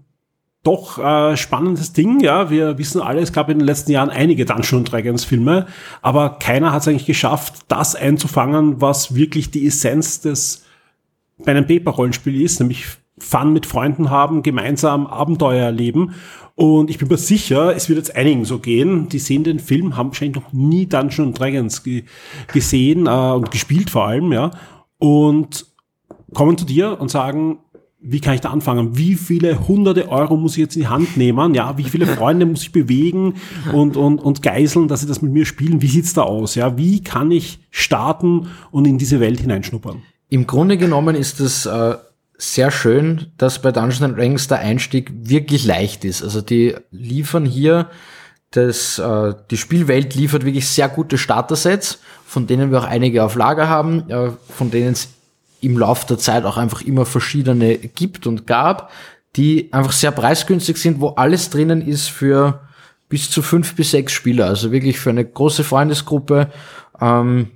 doch 0.62 0.98
äh, 0.98 1.36
spannendes 1.36 1.92
Ding, 1.92 2.20
ja. 2.20 2.50
Wir 2.50 2.76
wissen 2.76 3.00
alle, 3.00 3.20
es 3.20 3.32
gab 3.32 3.48
in 3.48 3.58
den 3.58 3.66
letzten 3.66 3.92
Jahren 3.92 4.10
einige 4.10 4.44
Dungeon 4.44 4.84
Dragons 4.84 5.24
Filme, 5.24 5.66
aber 6.02 6.38
keiner 6.40 6.72
hat 6.72 6.82
es 6.82 6.88
eigentlich 6.88 7.06
geschafft, 7.06 7.66
das 7.68 7.94
einzufangen, 7.94 8.80
was 8.80 9.14
wirklich 9.14 9.50
die 9.50 9.66
Essenz 9.66 10.20
des 10.20 10.64
bei 11.38 11.52
einem 11.52 11.66
Paper 11.66 11.92
Rollenspiel 11.92 12.40
ist, 12.40 12.60
nämlich 12.60 12.86
Fun 13.18 13.52
mit 13.52 13.66
Freunden 13.66 14.10
haben, 14.10 14.42
gemeinsam 14.42 15.06
Abenteuer 15.06 15.64
erleben. 15.64 16.14
Und 16.54 16.90
ich 16.90 16.98
bin 16.98 17.08
mir 17.08 17.16
sicher, 17.16 17.74
es 17.74 17.88
wird 17.88 17.98
jetzt 17.98 18.16
einigen 18.16 18.44
so 18.44 18.58
gehen, 18.58 19.08
die 19.08 19.18
sehen 19.18 19.44
den 19.44 19.58
Film, 19.58 19.96
haben 19.96 20.08
wahrscheinlich 20.08 20.42
noch 20.42 20.52
nie 20.52 20.86
Dungeons 20.86 21.36
Dragons 21.36 21.82
ge 21.82 22.04
gesehen 22.52 23.06
äh, 23.06 23.10
und 23.10 23.50
gespielt 23.50 23.90
vor 23.90 24.06
allem, 24.06 24.32
ja. 24.32 24.50
Und 24.98 25.66
kommen 26.32 26.56
zu 26.56 26.64
dir 26.64 27.00
und 27.00 27.10
sagen, 27.10 27.58
wie 28.08 28.20
kann 28.20 28.34
ich 28.34 28.40
da 28.40 28.50
anfangen? 28.50 28.96
Wie 28.96 29.14
viele 29.14 29.66
hunderte 29.66 30.08
Euro 30.08 30.36
muss 30.36 30.52
ich 30.52 30.58
jetzt 30.58 30.76
in 30.76 30.82
die 30.82 30.88
Hand 30.88 31.16
nehmen? 31.16 31.54
Ja, 31.54 31.76
wie 31.76 31.84
viele 31.84 32.06
Freunde 32.06 32.46
muss 32.46 32.62
ich 32.62 32.72
bewegen 32.72 33.34
und, 33.72 33.96
und, 33.96 34.18
und 34.18 34.42
geiseln, 34.42 34.86
dass 34.86 35.00
sie 35.00 35.06
das 35.06 35.22
mit 35.22 35.32
mir 35.32 35.44
spielen? 35.44 35.82
Wie 35.82 35.88
sieht's 35.88 36.14
da 36.14 36.22
aus? 36.22 36.54
Ja, 36.54 36.78
wie 36.78 37.02
kann 37.02 37.30
ich 37.30 37.58
starten 37.70 38.48
und 38.70 38.86
in 38.86 38.98
diese 38.98 39.18
Welt 39.18 39.40
hineinschnuppern? 39.40 40.02
Im 40.28 40.46
Grunde 40.46 40.76
genommen 40.76 41.16
ist 41.16 41.40
es 41.40 41.66
äh, 41.66 41.96
sehr 42.38 42.70
schön, 42.70 43.32
dass 43.38 43.60
bei 43.60 43.72
Dungeons 43.72 44.14
Dragons 44.14 44.48
der 44.48 44.58
Einstieg 44.58 45.10
wirklich 45.12 45.64
leicht 45.64 46.04
ist. 46.04 46.22
Also 46.22 46.40
die 46.40 46.74
liefern 46.90 47.44
hier 47.44 47.90
das, 48.50 48.98
äh, 48.98 49.34
die 49.50 49.56
Spielwelt 49.56 50.14
liefert 50.14 50.44
wirklich 50.44 50.68
sehr 50.68 50.88
gute 50.88 51.18
Starter-Sets, 51.18 52.00
von 52.24 52.46
denen 52.46 52.70
wir 52.70 52.80
auch 52.80 52.86
einige 52.86 53.24
auf 53.24 53.34
Lager 53.34 53.68
haben, 53.68 54.08
äh, 54.10 54.30
von 54.48 54.70
denen 54.70 54.92
es 54.92 55.08
im 55.60 55.78
Laufe 55.78 56.06
der 56.06 56.18
Zeit 56.18 56.44
auch 56.44 56.56
einfach 56.56 56.82
immer 56.82 57.06
verschiedene 57.06 57.76
gibt 57.76 58.26
und 58.26 58.46
gab, 58.46 58.90
die 59.36 59.72
einfach 59.72 59.92
sehr 59.92 60.10
preisgünstig 60.10 60.76
sind, 60.76 61.00
wo 61.00 61.08
alles 61.10 61.50
drinnen 61.50 61.86
ist 61.86 62.08
für 62.08 62.60
bis 63.08 63.30
zu 63.30 63.42
fünf 63.42 63.74
bis 63.74 63.90
sechs 63.92 64.12
Spieler, 64.12 64.46
also 64.46 64.72
wirklich 64.72 64.98
für 64.98 65.10
eine 65.10 65.24
große 65.24 65.64
Freundesgruppe. 65.64 66.50
Ähm, 67.00 67.50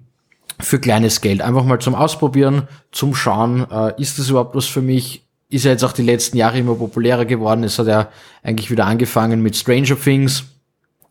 für 0.61 0.79
kleines 0.79 1.20
Geld. 1.20 1.42
Einfach 1.42 1.64
mal 1.64 1.81
zum 1.81 1.94
Ausprobieren, 1.94 2.68
zum 2.92 3.14
Schauen, 3.14 3.66
äh, 3.70 4.01
ist 4.01 4.18
das 4.18 4.31
überhaupt 4.31 4.55
was 4.55 4.66
für 4.66 4.83
mich? 4.83 5.25
Ist 5.49 5.64
ja 5.64 5.73
jetzt 5.73 5.85
auch 5.85 5.92
die 5.92 6.03
letzten 6.03 6.37
Jahre 6.37 6.59
immer 6.59 6.75
populärer 6.75 7.25
geworden. 7.25 7.64
Es 7.64 7.79
hat 7.79 7.88
ja 7.88 8.09
eigentlich 8.42 8.70
wieder 8.70 8.87
angefangen 8.87 9.42
mit 9.42 9.57
Stranger 9.57 10.01
Things. 10.01 10.44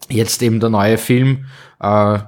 Jetzt 0.07 0.41
eben 0.41 0.59
der 0.59 0.69
neue 0.69 0.97
Film. 0.97 1.45
Äh, 1.79 2.19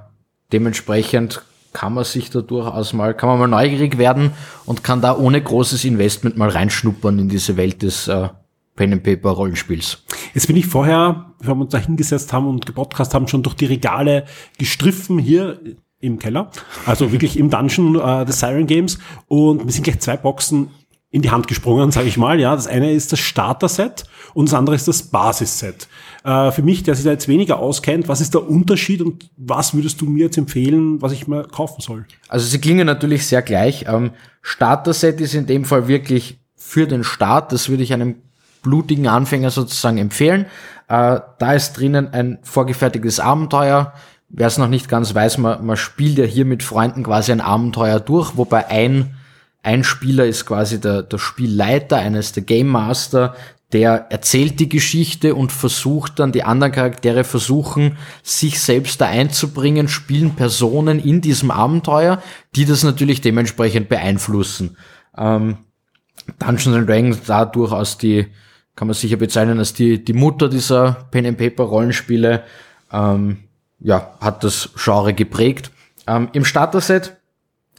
dementsprechend 0.52 1.42
kann 1.74 1.94
man 1.94 2.04
sich 2.04 2.30
da 2.30 2.42
durchaus 2.42 2.94
mal, 2.94 3.14
kann 3.14 3.30
man 3.30 3.40
mal 3.40 3.48
neugierig 3.48 3.98
werden 3.98 4.32
und 4.66 4.84
kann 4.84 5.02
da 5.02 5.18
ohne 5.18 5.42
großes 5.42 5.86
Investment 5.86 6.38
mal 6.38 6.50
reinschnuppern 6.50 7.18
in 7.18 7.30
diese 7.30 7.56
Welt 7.56 7.82
des 7.82 8.08
äh, 8.08 8.28
Pen 8.76 8.94
and 8.94 9.04
Paper 9.04 9.30
Rollenspiels. 9.30 10.04
Jetzt 10.34 10.48
bin 10.48 10.56
ich 10.56 10.66
vorher, 10.66 11.34
wenn 11.40 11.58
wir 11.58 11.62
uns 11.62 11.72
da 11.72 11.78
hingesetzt 11.78 12.34
haben 12.34 12.48
und 12.48 12.66
gepodcast 12.66 13.14
haben, 13.14 13.28
schon 13.28 13.44
durch 13.44 13.56
die 13.56 13.66
Regale 13.66 14.26
gestriffen 14.58 15.20
hier 15.20 15.60
im 16.02 16.20
Keller, 16.20 16.52
also 16.86 17.12
wirklich 17.12 17.38
im 17.38 17.50
Dungeon 17.50 18.00
äh, 18.00 18.26
des 18.26 18.40
Siren 18.40 18.68
Games 18.68 19.00
und 19.28 19.66
mir 19.66 19.72
sind 19.72 19.84
gleich 19.84 20.00
zwei 20.00 20.18
Boxen 20.18 20.70
in 21.12 21.22
die 21.22 21.30
Hand 21.30 21.48
gesprungen, 21.48 21.92
sage 21.92 22.08
ich 22.08 22.18
mal. 22.18 22.40
Ja, 22.40 22.56
das 22.56 22.68
eine 22.68 22.92
ist 22.92 23.12
das 23.12 23.20
Starter-Set 23.20 24.06
und 24.34 24.48
das 24.48 24.54
andere 24.54 24.76
ist 24.76 24.88
das 24.88 25.04
Basis-Set. 25.04 25.88
Äh, 26.24 26.52
für 26.52 26.64
mich, 26.64 26.84
der 26.84 26.96
sich 26.96 27.04
da 27.04 27.12
jetzt 27.12 27.28
weniger 27.28 27.60
auskennt, 27.60 28.08
was 28.08 28.22
ist 28.22 28.34
der 28.34 28.50
Unterschied 28.50 29.02
und 29.02 29.30
was 29.36 29.74
würdest 29.74 30.00
du 30.00 30.06
mir 30.06 30.26
jetzt 30.26 30.38
empfehlen, 30.38 31.02
was 31.02 31.12
ich 31.12 31.28
mir 31.28 31.44
kaufen 31.44 31.82
soll? 31.82 32.06
Also 32.30 32.48
sie 32.48 32.60
klingen 32.60 32.86
natürlich 32.86 33.28
sehr 33.28 33.42
gleich. 33.42 33.86
Ähm, 33.88 34.12
Starter-Set 34.42 35.20
ist 35.20 35.34
in 35.34 35.46
dem 35.46 35.66
Fall 35.66 35.90
wirklich 35.90 36.40
für 36.56 36.88
den 36.88 37.04
Start. 37.04 37.52
Das 37.52 37.68
würde 37.68 37.84
ich 37.84 37.92
einem 37.92 38.16
blutigen 38.64 39.08
Anfänger 39.08 39.52
sozusagen 39.52 39.98
empfehlen. 39.98 40.46
Äh, 40.88 41.20
da 41.40 41.54
ist 41.54 41.74
drinnen 41.74 42.14
ein 42.14 42.40
vorgefertigtes 42.44 43.20
Abenteuer 43.20 43.94
wer 44.34 44.48
es 44.48 44.58
noch 44.58 44.68
nicht 44.68 44.90
ganz 44.90 45.14
weiß, 45.14 45.38
man, 45.38 45.66
man 45.66 45.78
spielt 45.78 46.18
ja 46.18 46.26
hier 46.26 46.46
mit 46.46 46.64
Freunden 46.64 47.04
quasi 47.04 47.32
ein 47.32 47.42
Abenteuer 47.42 48.00
durch, 48.00 48.38
wobei 48.38 48.68
ein, 48.68 49.16
ein 49.64 49.84
Spieler 49.84 50.26
ist 50.26 50.46
quasi 50.46 50.80
der, 50.80 51.04
der 51.04 51.18
Spielleiter, 51.18 51.98
eines 51.98 52.32
der 52.32 52.44
Game 52.44 52.68
Master, 52.68 53.36
der 53.74 54.08
erzählt 54.10 54.60
die 54.60 54.70
Geschichte 54.70 55.36
und 55.36 55.52
versucht 55.52 56.20
dann, 56.20 56.32
die 56.32 56.44
anderen 56.44 56.74
Charaktere 56.74 57.24
versuchen, 57.24 57.98
sich 58.22 58.60
selbst 58.60 59.00
da 59.00 59.06
einzubringen, 59.06 59.88
spielen 59.88 60.36
Personen 60.36 61.00
in 61.00 61.22
diesem 61.22 61.52
Abenteuer, 61.52 62.22
die 62.56 62.66
das 62.66 62.84
natürlich 62.84 63.22
dementsprechend 63.22 63.88
beeinflussen. 63.88 64.78
Ähm, 65.18 65.58
Dungeons 66.40 66.78
and 66.78 66.90
Dragons 66.90 67.24
da 67.26 67.46
durchaus 67.46 67.98
die, 67.98 68.28
kann 68.76 68.88
man 68.88 68.94
sicher 68.94 69.18
bezeichnen 69.18 69.60
als 69.60 69.74
die, 69.74 70.04
die 70.04 70.14
Mutter 70.14 70.50
dieser 70.50 71.08
Pen 71.12 71.26
and 71.26 71.38
Paper 71.38 71.64
Rollenspiele. 71.64 72.44
Ähm, 72.92 73.38
ja, 73.82 74.16
hat 74.22 74.44
das 74.44 74.70
Genre 74.76 75.14
geprägt. 75.14 75.72
Ähm, 76.08 76.30
Im 76.34 76.46
Starter-Set 76.46 77.18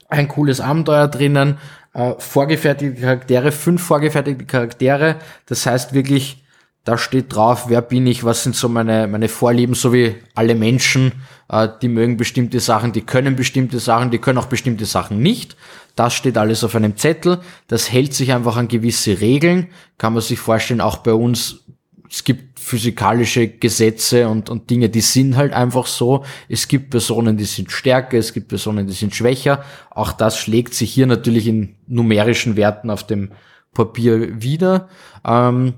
ein 0.08 0.28
cooles 0.28 0.60
Abenteuer 0.60 1.08
drinnen, 1.08 1.58
äh, 1.94 2.12
vorgefertigte 2.18 3.00
Charaktere, 3.00 3.52
fünf 3.52 3.82
vorgefertigte 3.82 4.44
Charaktere. 4.44 5.16
Das 5.46 5.64
heißt 5.64 5.94
wirklich, 5.94 6.44
da 6.84 6.98
steht 6.98 7.34
drauf, 7.34 7.66
wer 7.68 7.80
bin 7.80 8.06
ich, 8.06 8.24
was 8.24 8.42
sind 8.42 8.56
so 8.56 8.68
meine, 8.68 9.06
meine 9.06 9.28
Vorlieben, 9.28 9.74
so 9.74 9.92
wie 9.92 10.16
alle 10.34 10.54
Menschen, 10.54 11.12
äh, 11.48 11.68
die 11.80 11.88
mögen 11.88 12.16
bestimmte 12.16 12.60
Sachen, 12.60 12.92
die 12.92 13.02
können 13.02 13.36
bestimmte 13.36 13.78
Sachen, 13.78 14.10
die 14.10 14.18
können 14.18 14.38
auch 14.38 14.46
bestimmte 14.46 14.84
Sachen 14.84 15.20
nicht. 15.20 15.56
Das 15.94 16.14
steht 16.14 16.38
alles 16.38 16.64
auf 16.64 16.74
einem 16.74 16.96
Zettel. 16.96 17.38
Das 17.68 17.92
hält 17.92 18.14
sich 18.14 18.32
einfach 18.32 18.56
an 18.56 18.68
gewisse 18.68 19.20
Regeln. 19.20 19.68
Kann 19.98 20.14
man 20.14 20.22
sich 20.22 20.38
vorstellen, 20.38 20.80
auch 20.80 20.98
bei 20.98 21.12
uns 21.12 21.64
es 22.12 22.24
gibt 22.24 22.60
physikalische 22.60 23.48
Gesetze 23.48 24.28
und, 24.28 24.50
und 24.50 24.68
Dinge, 24.68 24.90
die 24.90 25.00
sind 25.00 25.34
halt 25.34 25.54
einfach 25.54 25.86
so. 25.86 26.26
Es 26.46 26.68
gibt 26.68 26.90
Personen, 26.90 27.38
die 27.38 27.46
sind 27.46 27.72
stärker, 27.72 28.18
es 28.18 28.34
gibt 28.34 28.48
Personen, 28.48 28.86
die 28.86 28.92
sind 28.92 29.14
schwächer. 29.14 29.64
Auch 29.90 30.12
das 30.12 30.36
schlägt 30.36 30.74
sich 30.74 30.92
hier 30.92 31.06
natürlich 31.06 31.46
in 31.46 31.76
numerischen 31.86 32.54
Werten 32.56 32.90
auf 32.90 33.06
dem 33.06 33.32
Papier 33.72 34.42
wieder. 34.42 34.90
Ähm, 35.24 35.72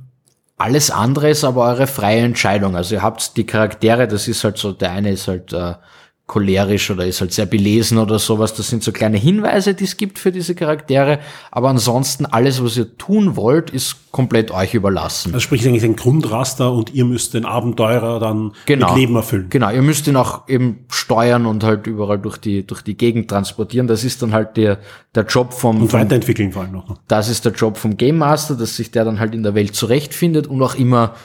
alles 0.59 0.91
andere 0.91 1.31
ist 1.31 1.45
aber 1.45 1.67
eure 1.67 1.87
freie 1.87 2.23
Entscheidung. 2.23 2.75
Also 2.75 2.97
ihr 2.97 3.03
habt 3.03 3.37
die 3.37 3.47
Charaktere, 3.47 4.09
das 4.09 4.27
ist 4.27 4.43
halt 4.43 4.59
so, 4.59 4.73
der 4.73 4.91
eine 4.91 5.13
ist 5.13 5.29
halt 5.29 5.53
äh, 5.53 5.75
cholerisch 6.27 6.91
oder 6.91 7.07
ist 7.07 7.21
halt 7.21 7.35
sehr 7.35 7.45
belesen 7.45 7.99
oder 7.99 8.19
sowas. 8.19 8.55
Das 8.55 8.69
sind 8.69 8.83
so 8.83 8.93
kleine 8.93 9.19
Hinweise, 9.19 9.75
die 9.75 9.85
es 9.85 9.99
gibt 9.99 10.19
für 10.19 10.33
diese 10.33 10.55
Charaktere. 10.55 11.19
Aber 11.51 11.69
ansonsten 11.69 12.25
alles, 12.25 12.65
was 12.65 12.79
ihr 12.79 12.97
tun 12.97 13.37
wollt, 13.37 13.69
ist 13.69 14.11
komplett 14.11 14.51
euch 14.51 14.73
überlassen. 14.73 15.35
Also 15.35 15.41
sprich 15.41 15.69
eigentlich 15.69 15.85
ein 15.85 15.97
Grundraster 15.97 16.73
und 16.73 16.95
ihr 16.95 17.05
müsst 17.05 17.35
den 17.35 17.45
Abenteurer 17.45 18.21
dann 18.21 18.53
genau. 18.65 18.89
mit 18.89 18.97
Leben 18.97 19.17
erfüllen. 19.17 19.49
Genau, 19.51 19.71
ihr 19.71 19.83
müsst 19.83 20.07
ihn 20.07 20.17
auch 20.17 20.49
eben 20.49 20.87
steuern 20.89 21.45
und 21.45 21.63
halt 21.63 21.87
überall 21.87 22.19
durch 22.19 22.39
die, 22.39 22.67
durch 22.67 22.81
die 22.81 22.97
Gegend 22.97 23.29
transportieren. 23.29 23.87
Das 23.87 24.03
ist 24.03 24.23
dann 24.23 24.33
halt 24.33 24.57
der, 24.57 24.79
der 25.15 25.27
Job 25.27 25.53
vom... 25.53 25.83
Und 25.83 25.93
weiterentwickeln 25.93 26.53
vor 26.53 26.63
allem 26.63 26.73
noch. 26.73 26.97
Das 27.07 27.29
ist 27.29 27.45
der 27.45 27.53
Job 27.53 27.77
vom 27.77 27.99
Game 27.99 28.17
Master, 28.17 28.55
dass 28.55 28.77
sich 28.77 28.91
der 28.91 29.05
dann 29.05 29.21
halt 29.21 29.35
in 29.35 29.43
der 29.43 29.55
Welt 29.55 29.75
zurechtfindet 29.75 30.47
und 30.47 30.63
auch 30.63 30.75
immer 30.75 31.17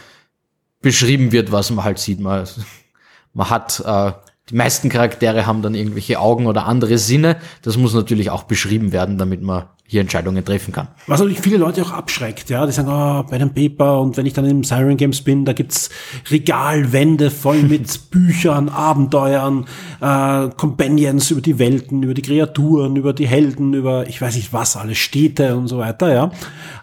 beschrieben 0.81 1.31
wird, 1.31 1.53
was 1.53 1.71
man 1.71 1.85
halt 1.85 1.99
sieht. 1.99 2.19
Man, 2.19 2.45
man 3.33 3.49
hat 3.49 3.81
äh, 3.85 4.11
die 4.49 4.55
meisten 4.55 4.89
Charaktere 4.89 5.45
haben 5.45 5.61
dann 5.61 5.75
irgendwelche 5.75 6.19
Augen 6.19 6.47
oder 6.47 6.65
andere 6.65 6.97
Sinne. 6.97 7.37
Das 7.61 7.77
muss 7.77 7.93
natürlich 7.93 8.29
auch 8.29 8.43
beschrieben 8.43 8.91
werden, 8.91 9.17
damit 9.17 9.41
man 9.41 9.65
hier 9.85 10.01
Entscheidungen 10.01 10.45
treffen 10.45 10.71
kann. 10.71 10.87
Was 11.07 11.19
natürlich 11.19 11.41
viele 11.41 11.57
Leute 11.57 11.81
auch 11.81 11.91
abschreckt, 11.91 12.51
ja, 12.51 12.65
die 12.65 12.71
sagen, 12.71 12.89
oh, 12.89 13.23
bei 13.27 13.37
einem 13.37 13.53
Paper 13.53 13.99
und 14.01 14.17
wenn 14.17 14.27
ich 14.27 14.33
dann 14.33 14.45
im 14.45 14.63
Siren 14.63 14.97
Games 14.97 15.23
bin, 15.23 15.45
da 15.45 15.53
gibt's 15.53 15.89
Regalwände 16.29 17.31
voll 17.31 17.63
mit 17.63 17.99
Büchern, 18.11 18.69
Abenteuern, 18.69 19.65
äh, 19.99 20.49
Companions 20.55 21.31
über 21.31 21.41
die 21.41 21.57
Welten, 21.57 22.03
über 22.03 22.13
die 22.13 22.21
Kreaturen, 22.21 22.97
über 22.97 23.13
die 23.13 23.27
Helden, 23.27 23.73
über 23.73 24.07
ich 24.07 24.21
weiß 24.21 24.35
nicht 24.35 24.53
was, 24.53 24.77
alle 24.77 24.93
Städte 24.93 25.57
und 25.57 25.67
so 25.67 25.79
weiter, 25.79 26.13
ja. 26.13 26.31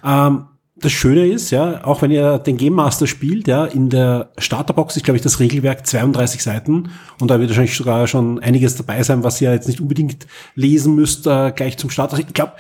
Ähm, 0.05 0.47
das 0.79 0.93
Schöne 0.93 1.27
ist, 1.27 1.51
ja, 1.51 1.85
auch 1.85 2.03
wenn 2.03 2.11
ihr 2.11 2.39
den 2.39 2.59
Game 2.59 2.75
Master 2.75 3.07
spielt, 3.07 3.49
ja, 3.49 3.65
in 3.65 3.89
der 3.89 4.31
Starterbox 4.37 4.97
ist, 4.97 5.05
glaube 5.05 5.17
ich, 5.17 5.23
das 5.23 5.41
Regelwerk 5.41 5.87
32 5.87 6.43
Seiten 6.43 6.91
und 7.19 7.31
da 7.31 7.41
wird 7.41 7.49
wahrscheinlich 7.49 7.77
sogar 7.77 8.07
schon 8.07 8.41
einiges 8.41 8.77
dabei 8.77 9.03
sein, 9.03 9.25
was 9.25 9.41
ihr 9.41 9.53
jetzt 9.53 9.69
nicht 9.69 9.81
unbedingt 9.81 10.27
lesen 10.55 10.95
müsst, 10.95 11.27
äh, 11.27 11.53
gleich 11.53 11.79
zum 11.79 11.89
Start. 11.89 12.13
Also 12.13 12.23
ich 12.23 12.35
glaube, 12.35 12.53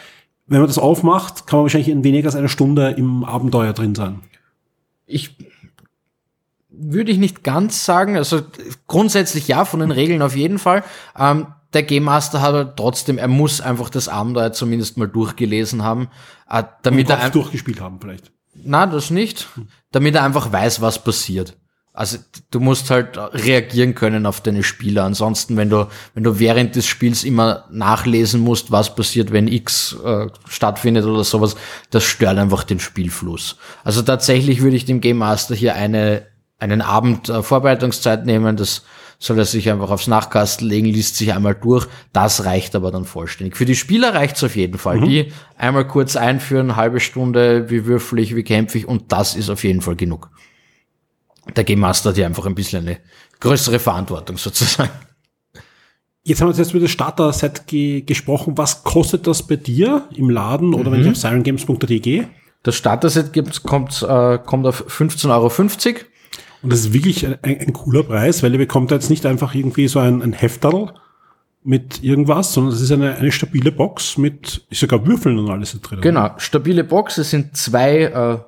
wenn 0.46 0.60
man 0.60 0.66
das 0.66 0.78
aufmacht, 0.78 1.46
kann 1.46 1.58
man 1.58 1.64
wahrscheinlich 1.64 1.90
in 1.90 2.04
weniger 2.04 2.28
als 2.28 2.36
einer 2.36 2.48
Stunde 2.48 2.90
im 2.90 3.22
Abenteuer 3.22 3.74
drin 3.74 3.94
sein. 3.94 4.20
Ich 5.04 5.36
würde 6.70 7.10
ich 7.10 7.18
nicht 7.18 7.42
ganz 7.44 7.84
sagen, 7.84 8.16
also 8.16 8.40
grundsätzlich 8.86 9.48
ja, 9.48 9.64
von 9.64 9.80
den 9.80 9.90
Regeln 9.90 10.22
auf 10.22 10.36
jeden 10.36 10.58
Fall. 10.58 10.84
Ähm, 11.18 11.48
der 11.76 11.82
Game 11.82 12.04
Master 12.04 12.40
hat 12.40 12.54
halt 12.54 12.76
trotzdem, 12.76 13.18
er 13.18 13.28
muss 13.28 13.60
einfach 13.60 13.90
das 13.90 14.08
Abenteuer 14.08 14.52
zumindest 14.52 14.96
mal 14.96 15.06
durchgelesen 15.06 15.82
haben, 15.82 16.08
äh, 16.48 16.64
damit 16.82 17.10
er 17.10 17.28
durchgespielt 17.28 17.82
haben 17.82 18.00
vielleicht. 18.00 18.32
Na, 18.54 18.86
das 18.86 19.10
nicht. 19.10 19.46
Damit 19.92 20.14
er 20.14 20.24
einfach 20.24 20.50
weiß, 20.50 20.80
was 20.80 21.04
passiert. 21.04 21.58
Also 21.92 22.16
du 22.50 22.60
musst 22.60 22.90
halt 22.90 23.18
reagieren 23.18 23.94
können 23.94 24.24
auf 24.24 24.40
deine 24.40 24.62
Spieler. 24.62 25.04
Ansonsten, 25.04 25.58
wenn 25.58 25.68
du, 25.68 25.86
wenn 26.14 26.24
du 26.24 26.38
während 26.38 26.76
des 26.76 26.86
Spiels 26.86 27.24
immer 27.24 27.66
nachlesen 27.70 28.40
musst, 28.40 28.70
was 28.70 28.94
passiert, 28.94 29.32
wenn 29.32 29.46
X 29.46 29.96
äh, 30.02 30.28
stattfindet 30.48 31.04
oder 31.04 31.24
sowas, 31.24 31.56
das 31.90 32.04
stört 32.04 32.38
einfach 32.38 32.64
den 32.64 32.80
Spielfluss. 32.80 33.56
Also 33.84 34.00
tatsächlich 34.00 34.62
würde 34.62 34.76
ich 34.76 34.86
dem 34.86 35.02
Game 35.02 35.18
Master 35.18 35.54
hier 35.54 35.74
eine, 35.74 36.26
einen 36.58 36.80
Abend 36.80 37.28
äh, 37.28 37.42
Vorbereitungszeit 37.42 38.24
nehmen. 38.24 38.56
Das 38.56 38.82
soll 39.18 39.38
er 39.38 39.44
sich 39.44 39.70
einfach 39.70 39.90
aufs 39.90 40.06
Nachkastel 40.06 40.68
legen, 40.68 40.86
liest 40.86 41.16
sich 41.16 41.32
einmal 41.32 41.54
durch. 41.54 41.86
Das 42.12 42.44
reicht 42.44 42.74
aber 42.74 42.90
dann 42.90 43.04
vollständig. 43.04 43.56
Für 43.56 43.64
die 43.64 43.76
Spieler 43.76 44.14
reicht's 44.14 44.44
auf 44.44 44.56
jeden 44.56 44.78
Fall. 44.78 45.00
Mhm. 45.00 45.08
Die 45.08 45.32
einmal 45.56 45.86
kurz 45.86 46.16
einführen, 46.16 46.76
halbe 46.76 47.00
Stunde, 47.00 47.70
wie 47.70 47.86
würfel 47.86 48.18
ich, 48.18 48.36
wie 48.36 48.44
kämpfe 48.44 48.78
ich 48.78 48.86
und 48.86 49.12
das 49.12 49.34
ist 49.34 49.50
auf 49.50 49.64
jeden 49.64 49.80
Fall 49.80 49.96
genug 49.96 50.30
der 51.54 51.64
Game 51.64 51.80
Master 51.80 52.10
hat 52.10 52.16
ja 52.16 52.26
einfach 52.26 52.46
ein 52.46 52.54
bisschen 52.54 52.86
eine 52.86 52.98
größere 53.40 53.78
Verantwortung 53.78 54.36
sozusagen. 54.38 54.90
Jetzt 56.24 56.40
haben 56.40 56.48
wir 56.48 56.56
jetzt 56.56 56.72
über 56.72 56.80
das 56.80 56.90
Starter-Set 56.90 57.68
ge 57.68 58.00
gesprochen. 58.00 58.58
Was 58.58 58.82
kostet 58.82 59.28
das 59.28 59.46
bei 59.46 59.54
dir 59.54 60.08
im 60.14 60.28
Laden 60.28 60.74
oder 60.74 60.90
mhm. 60.90 60.94
wenn 60.94 61.00
ich 61.02 61.08
auf 61.08 61.16
sirengames.at 61.16 61.88
gehe? 62.02 62.28
Das 62.64 62.74
Starter-Set 62.74 63.32
kommt, 63.62 64.02
äh, 64.02 64.38
kommt 64.38 64.66
auf 64.66 64.88
15,50 64.88 65.30
Euro. 65.30 65.48
Und 66.62 66.72
das 66.72 66.80
ist 66.80 66.92
wirklich 66.92 67.26
ein, 67.26 67.38
ein, 67.42 67.72
cooler 67.72 68.02
Preis, 68.02 68.42
weil 68.42 68.52
ihr 68.52 68.58
bekommt 68.58 68.90
jetzt 68.90 69.10
nicht 69.10 69.26
einfach 69.26 69.54
irgendwie 69.54 69.88
so 69.88 69.98
ein, 69.98 70.22
ein 70.22 70.32
Hefterl 70.32 70.92
mit 71.62 72.02
irgendwas, 72.02 72.52
sondern 72.52 72.74
es 72.74 72.80
ist 72.80 72.92
eine, 72.92 73.16
eine 73.16 73.32
stabile 73.32 73.72
Box 73.72 74.18
mit 74.18 74.64
sogar 74.70 75.04
Würfeln 75.06 75.38
und 75.38 75.50
alles 75.50 75.78
drin. 75.80 76.00
Genau, 76.00 76.30
stabile 76.38 76.84
Box. 76.84 77.18
Es 77.18 77.30
sind 77.30 77.56
zwei 77.56 78.02
äh, 78.02 78.38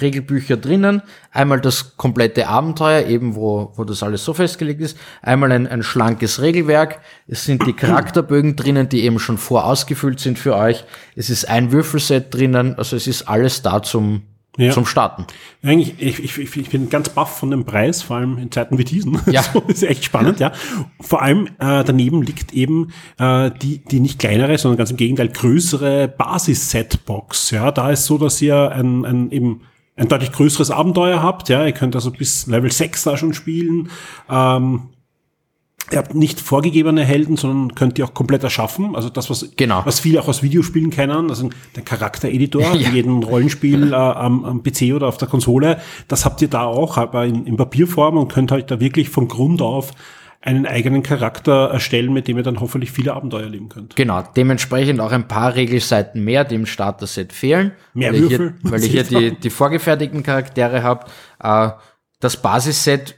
Regelbücher 0.00 0.56
drinnen. 0.56 1.02
Einmal 1.30 1.60
das 1.60 1.96
komplette 1.96 2.48
Abenteuer, 2.48 3.06
eben 3.06 3.34
wo, 3.34 3.72
wo 3.76 3.84
das 3.84 4.02
alles 4.02 4.24
so 4.24 4.34
festgelegt 4.34 4.80
ist. 4.80 4.98
Einmal 5.22 5.52
ein, 5.52 5.66
ein 5.66 5.82
schlankes 5.82 6.40
Regelwerk. 6.40 7.00
Es 7.26 7.44
sind 7.44 7.66
die 7.66 7.72
Charakterbögen 7.72 8.56
drinnen, 8.56 8.88
die 8.88 9.04
eben 9.04 9.18
schon 9.18 9.38
vorausgefüllt 9.38 10.20
sind 10.20 10.38
für 10.38 10.56
euch. 10.56 10.84
Es 11.16 11.30
ist 11.30 11.48
ein 11.48 11.72
Würfelset 11.72 12.34
drinnen. 12.34 12.74
Also 12.76 12.96
es 12.96 13.06
ist 13.06 13.28
alles 13.28 13.62
da 13.62 13.82
zum, 13.82 14.22
ja. 14.56 14.72
zum 14.72 14.86
Starten. 14.86 15.26
Eigentlich, 15.62 15.94
ich, 15.98 16.38
ich, 16.38 16.56
ich 16.56 16.70
bin 16.70 16.88
ganz 16.88 17.08
baff 17.08 17.38
von 17.38 17.50
dem 17.50 17.64
Preis, 17.64 18.02
vor 18.02 18.16
allem 18.16 18.38
in 18.38 18.50
Zeiten 18.50 18.78
wie 18.78 18.84
diesen. 18.84 19.20
Ja. 19.26 19.42
so, 19.52 19.60
ist 19.66 19.82
echt 19.82 20.04
spannend, 20.04 20.40
ja. 20.40 20.52
Vor 21.00 21.22
allem 21.22 21.46
äh, 21.58 21.84
daneben 21.84 22.22
liegt 22.22 22.52
eben 22.52 22.92
äh, 23.18 23.50
die, 23.62 23.78
die 23.78 24.00
nicht 24.00 24.18
kleinere, 24.18 24.56
sondern 24.58 24.78
ganz 24.78 24.90
im 24.90 24.96
Gegenteil 24.96 25.28
größere 25.28 26.08
Basis-Setbox. 26.08 27.50
Ja, 27.50 27.70
da 27.70 27.90
ist 27.90 28.04
so, 28.04 28.18
dass 28.18 28.40
ihr 28.40 28.70
ein, 28.70 29.04
ein 29.04 29.30
eben 29.30 29.62
ein 29.96 30.08
deutlich 30.08 30.32
größeres 30.32 30.70
Abenteuer 30.70 31.22
habt. 31.22 31.48
Ja, 31.48 31.64
ihr 31.64 31.72
könnt 31.72 31.94
also 31.94 32.10
bis 32.10 32.46
Level 32.46 32.70
6 32.70 33.04
da 33.04 33.16
schon 33.16 33.32
spielen. 33.32 33.90
Ähm, 34.28 34.88
ihr 35.90 35.98
habt 35.98 36.14
nicht 36.14 36.40
vorgegebene 36.40 37.04
Helden, 37.04 37.36
sondern 37.36 37.74
könnt 37.74 37.98
die 37.98 38.02
auch 38.02 38.14
komplett 38.14 38.42
erschaffen. 38.42 38.96
Also 38.96 39.08
das, 39.08 39.30
was, 39.30 39.50
genau. 39.56 39.82
was 39.84 40.00
viele 40.00 40.20
auch 40.20 40.28
aus 40.28 40.42
Videospielen 40.42 40.90
kennen, 40.90 41.30
also 41.30 41.50
der 41.76 41.82
Charaktereditor 41.82 42.62
ja. 42.74 42.88
in 42.88 42.94
jedem 42.94 43.22
Rollenspiel 43.22 43.92
äh, 43.92 43.96
am, 43.96 44.44
am, 44.44 44.62
PC 44.62 44.94
oder 44.94 45.08
auf 45.08 45.18
der 45.18 45.28
Konsole, 45.28 45.80
das 46.08 46.24
habt 46.24 46.42
ihr 46.42 46.48
da 46.48 46.64
auch, 46.64 46.96
aber 46.96 47.26
in, 47.26 47.46
in 47.46 47.56
Papierform 47.56 48.16
und 48.16 48.32
könnt 48.32 48.50
halt 48.50 48.70
da 48.70 48.80
wirklich 48.80 49.08
von 49.08 49.28
Grund 49.28 49.62
auf 49.62 49.92
einen 50.44 50.66
eigenen 50.66 51.02
Charakter 51.02 51.70
erstellen, 51.70 52.12
mit 52.12 52.28
dem 52.28 52.36
ihr 52.36 52.42
dann 52.42 52.60
hoffentlich 52.60 52.92
viele 52.92 53.14
Abenteuer 53.14 53.48
leben 53.48 53.70
könnt. 53.70 53.96
Genau, 53.96 54.22
dementsprechend 54.36 55.00
auch 55.00 55.10
ein 55.10 55.26
paar 55.26 55.54
Regelseiten 55.54 56.22
mehr, 56.22 56.44
die 56.44 56.54
im 56.54 56.66
Starter-Set 56.66 57.32
fehlen. 57.32 57.72
Mehr 57.94 58.12
weil 58.12 58.20
Würfel. 58.20 58.54
Ich 58.62 58.62
hier, 58.62 58.70
weil 58.70 58.84
ich 58.84 58.90
hier 58.90 59.04
die, 59.04 59.40
die 59.40 59.50
vorgefertigten 59.50 60.22
Charaktere 60.22 60.82
habe. 60.82 61.06
Äh, 61.42 61.70
das 62.20 62.40
Basisset 62.40 63.16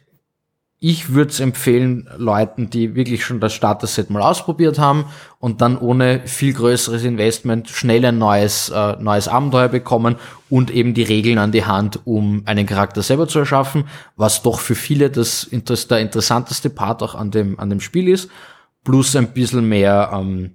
ich 0.78 1.14
würde 1.14 1.30
es 1.30 1.40
empfehlen, 1.40 2.06
Leuten, 2.18 2.68
die 2.68 2.94
wirklich 2.94 3.24
schon 3.24 3.40
das 3.40 3.54
Starter-Set 3.54 4.10
mal 4.10 4.20
ausprobiert 4.20 4.78
haben 4.78 5.06
und 5.38 5.62
dann 5.62 5.78
ohne 5.78 6.20
viel 6.26 6.52
größeres 6.52 7.02
Investment 7.02 7.70
schnell 7.70 8.04
ein 8.04 8.18
neues, 8.18 8.68
äh, 8.68 8.96
neues 9.00 9.26
Abenteuer 9.26 9.68
bekommen 9.68 10.16
und 10.50 10.70
eben 10.70 10.92
die 10.92 11.02
Regeln 11.02 11.38
an 11.38 11.50
die 11.50 11.64
Hand, 11.64 12.00
um 12.04 12.42
einen 12.44 12.66
Charakter 12.66 13.02
selber 13.02 13.26
zu 13.26 13.38
erschaffen, 13.38 13.84
was 14.16 14.42
doch 14.42 14.60
für 14.60 14.74
viele 14.74 15.08
das 15.08 15.48
der 15.50 16.00
interessanteste 16.00 16.68
Part 16.68 17.02
auch 17.02 17.14
an 17.14 17.30
dem, 17.30 17.58
an 17.58 17.70
dem 17.70 17.80
Spiel 17.80 18.08
ist, 18.08 18.28
plus 18.84 19.16
ein 19.16 19.32
bisschen 19.32 19.66
mehr, 19.66 20.10
ähm, 20.12 20.52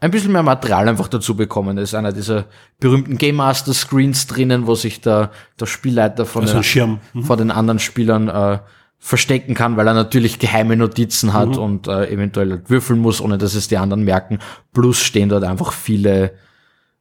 ein 0.00 0.10
bisschen 0.10 0.32
mehr 0.32 0.42
Material 0.42 0.88
einfach 0.88 1.08
dazu 1.08 1.36
bekommen. 1.36 1.76
Da 1.76 1.82
ist 1.82 1.94
einer 1.94 2.12
dieser 2.14 2.46
berühmten 2.80 3.18
Game 3.18 3.36
Master 3.36 3.74
Screens 3.74 4.26
drinnen, 4.26 4.66
wo 4.66 4.74
sich 4.74 5.02
der, 5.02 5.30
der 5.60 5.66
Spielleiter 5.66 6.24
von, 6.24 6.48
also 6.48 6.62
den, 6.62 6.98
mhm. 7.12 7.24
von 7.24 7.36
den 7.36 7.50
anderen 7.50 7.78
Spielern 7.78 8.28
äh, 8.28 8.58
verstecken 9.02 9.54
kann, 9.54 9.76
weil 9.76 9.88
er 9.88 9.94
natürlich 9.94 10.38
geheime 10.38 10.76
Notizen 10.76 11.32
hat 11.32 11.56
mhm. 11.56 11.58
und 11.58 11.88
äh, 11.88 12.10
eventuell 12.10 12.50
halt 12.50 12.70
würfeln 12.70 13.00
muss, 13.00 13.20
ohne 13.20 13.38
dass 13.38 13.54
es 13.54 13.66
die 13.66 13.78
anderen 13.78 14.04
merken. 14.04 14.38
Plus 14.72 15.02
stehen 15.02 15.30
dort 15.30 15.42
einfach 15.42 15.72
viele 15.72 16.32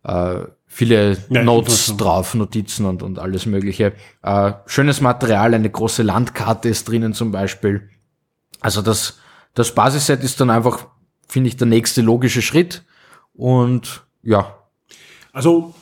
äh, 0.03 0.39
viele 0.65 1.17
ja, 1.29 1.43
Notes 1.43 1.97
drauf, 1.97 2.35
Notizen 2.35 2.85
und, 2.85 3.03
und 3.03 3.19
alles 3.19 3.45
mögliche. 3.45 3.93
Äh, 4.21 4.53
schönes 4.65 5.01
Material, 5.01 5.53
eine 5.53 5.69
große 5.69 6.03
Landkarte 6.03 6.69
ist 6.69 6.87
drinnen 6.87 7.13
zum 7.13 7.31
Beispiel. 7.31 7.89
Also 8.61 8.81
das, 8.81 9.19
das 9.55 9.73
Basisset 9.73 10.23
ist 10.23 10.39
dann 10.39 10.49
einfach, 10.49 10.87
finde 11.27 11.49
ich, 11.49 11.57
der 11.57 11.67
nächste 11.67 12.01
logische 12.01 12.41
Schritt. 12.41 12.85
Und 13.33 14.05
ja. 14.21 14.55
Also 15.33 15.73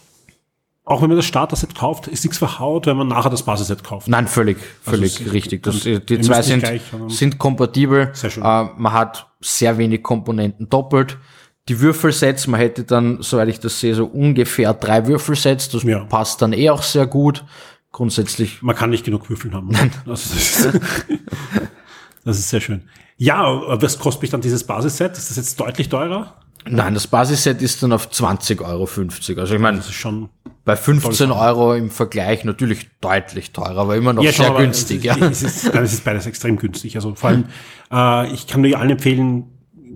auch 0.87 1.01
wenn 1.01 1.09
man 1.09 1.17
das 1.17 1.25
Starter-Set 1.25 1.75
kauft, 1.75 2.07
ist 2.07 2.23
nichts 2.23 2.37
verhaut, 2.37 2.85
wenn 2.85 2.95
man 2.95 3.09
nachher 3.09 3.29
das 3.29 3.43
Basisset 3.43 3.83
kauft. 3.83 4.07
Nein, 4.07 4.25
völlig, 4.25 4.55
also 4.85 4.91
völlig 4.97 5.19
also 5.19 5.31
richtig. 5.31 5.63
Das, 5.63 5.81
die 5.81 6.21
zwei 6.21 6.41
sind, 6.41 6.59
gleich, 6.61 6.81
sind 7.09 7.37
kompatibel. 7.37 8.11
Sehr 8.13 8.29
schön. 8.29 8.43
Äh, 8.43 8.69
man 8.77 8.93
hat 8.93 9.27
sehr 9.41 9.77
wenig 9.77 10.01
Komponenten 10.01 10.69
doppelt. 10.69 11.17
Die 11.67 11.81
Würfelsets, 11.81 12.47
man 12.47 12.61
hätte 12.61 12.85
dann, 12.85 13.21
soweit 13.21 13.49
ich 13.49 13.59
das 13.59 13.81
sehe, 13.81 13.95
so 13.95 14.05
ungefähr 14.05 14.73
drei 14.73 15.07
Würfelsets. 15.07 15.67
Das 15.67 15.83
ja. 15.83 16.05
passt 16.05 16.41
dann 16.41 16.53
eh 16.53 16.69
auch 16.69 16.83
sehr 16.83 17.05
gut. 17.05 17.43
Grundsätzlich. 17.91 18.61
Man 18.61 18.75
kann 18.75 18.89
nicht 18.89 19.03
genug 19.03 19.29
Würfeln 19.29 19.53
haben. 19.53 19.67
Nein. 19.67 19.91
Also 20.05 20.33
das, 20.33 20.35
ist, 20.35 20.79
das 22.23 22.39
ist 22.39 22.49
sehr 22.49 22.61
schön. 22.61 22.83
Ja, 23.17 23.43
was 23.81 23.99
kostet 23.99 24.21
mich 24.21 24.31
dann 24.31 24.41
dieses 24.41 24.63
Basisset? 24.63 25.17
Ist 25.17 25.31
das 25.31 25.35
jetzt 25.35 25.59
deutlich 25.59 25.89
teurer? 25.89 26.35
Nein, 26.69 26.93
das 26.93 27.07
Basisset 27.07 27.61
ist 27.61 27.83
dann 27.83 27.93
auf 27.93 28.09
20,50 28.09 28.61
Euro. 28.61 28.87
Also 29.41 29.55
ich 29.55 29.61
meine, 29.61 29.77
das 29.77 29.87
ist 29.87 29.95
schon 29.95 30.29
bei 30.65 30.75
15 30.75 31.31
Euro 31.31 31.75
im 31.75 31.89
Vergleich 31.89 32.43
natürlich 32.43 32.89
deutlich 32.99 33.51
teurer, 33.51 33.77
aber 33.77 33.95
immer 33.95 34.13
noch 34.13 34.23
ja, 34.23 34.33
sehr 34.33 34.51
günstig. 34.51 35.05
Es 35.05 35.15
ist, 35.15 35.21
ja. 35.21 35.27
Es 35.27 35.41
ist, 35.41 35.73
es 35.73 35.93
ist 35.93 36.03
beides 36.03 36.25
extrem 36.25 36.57
günstig. 36.57 36.95
Also 36.95 37.15
vor 37.15 37.29
allem, 37.29 37.45
äh, 37.91 38.33
ich 38.33 38.47
kann 38.47 38.61
nur 38.61 38.77
allen 38.77 38.89
empfehlen, 38.89 39.45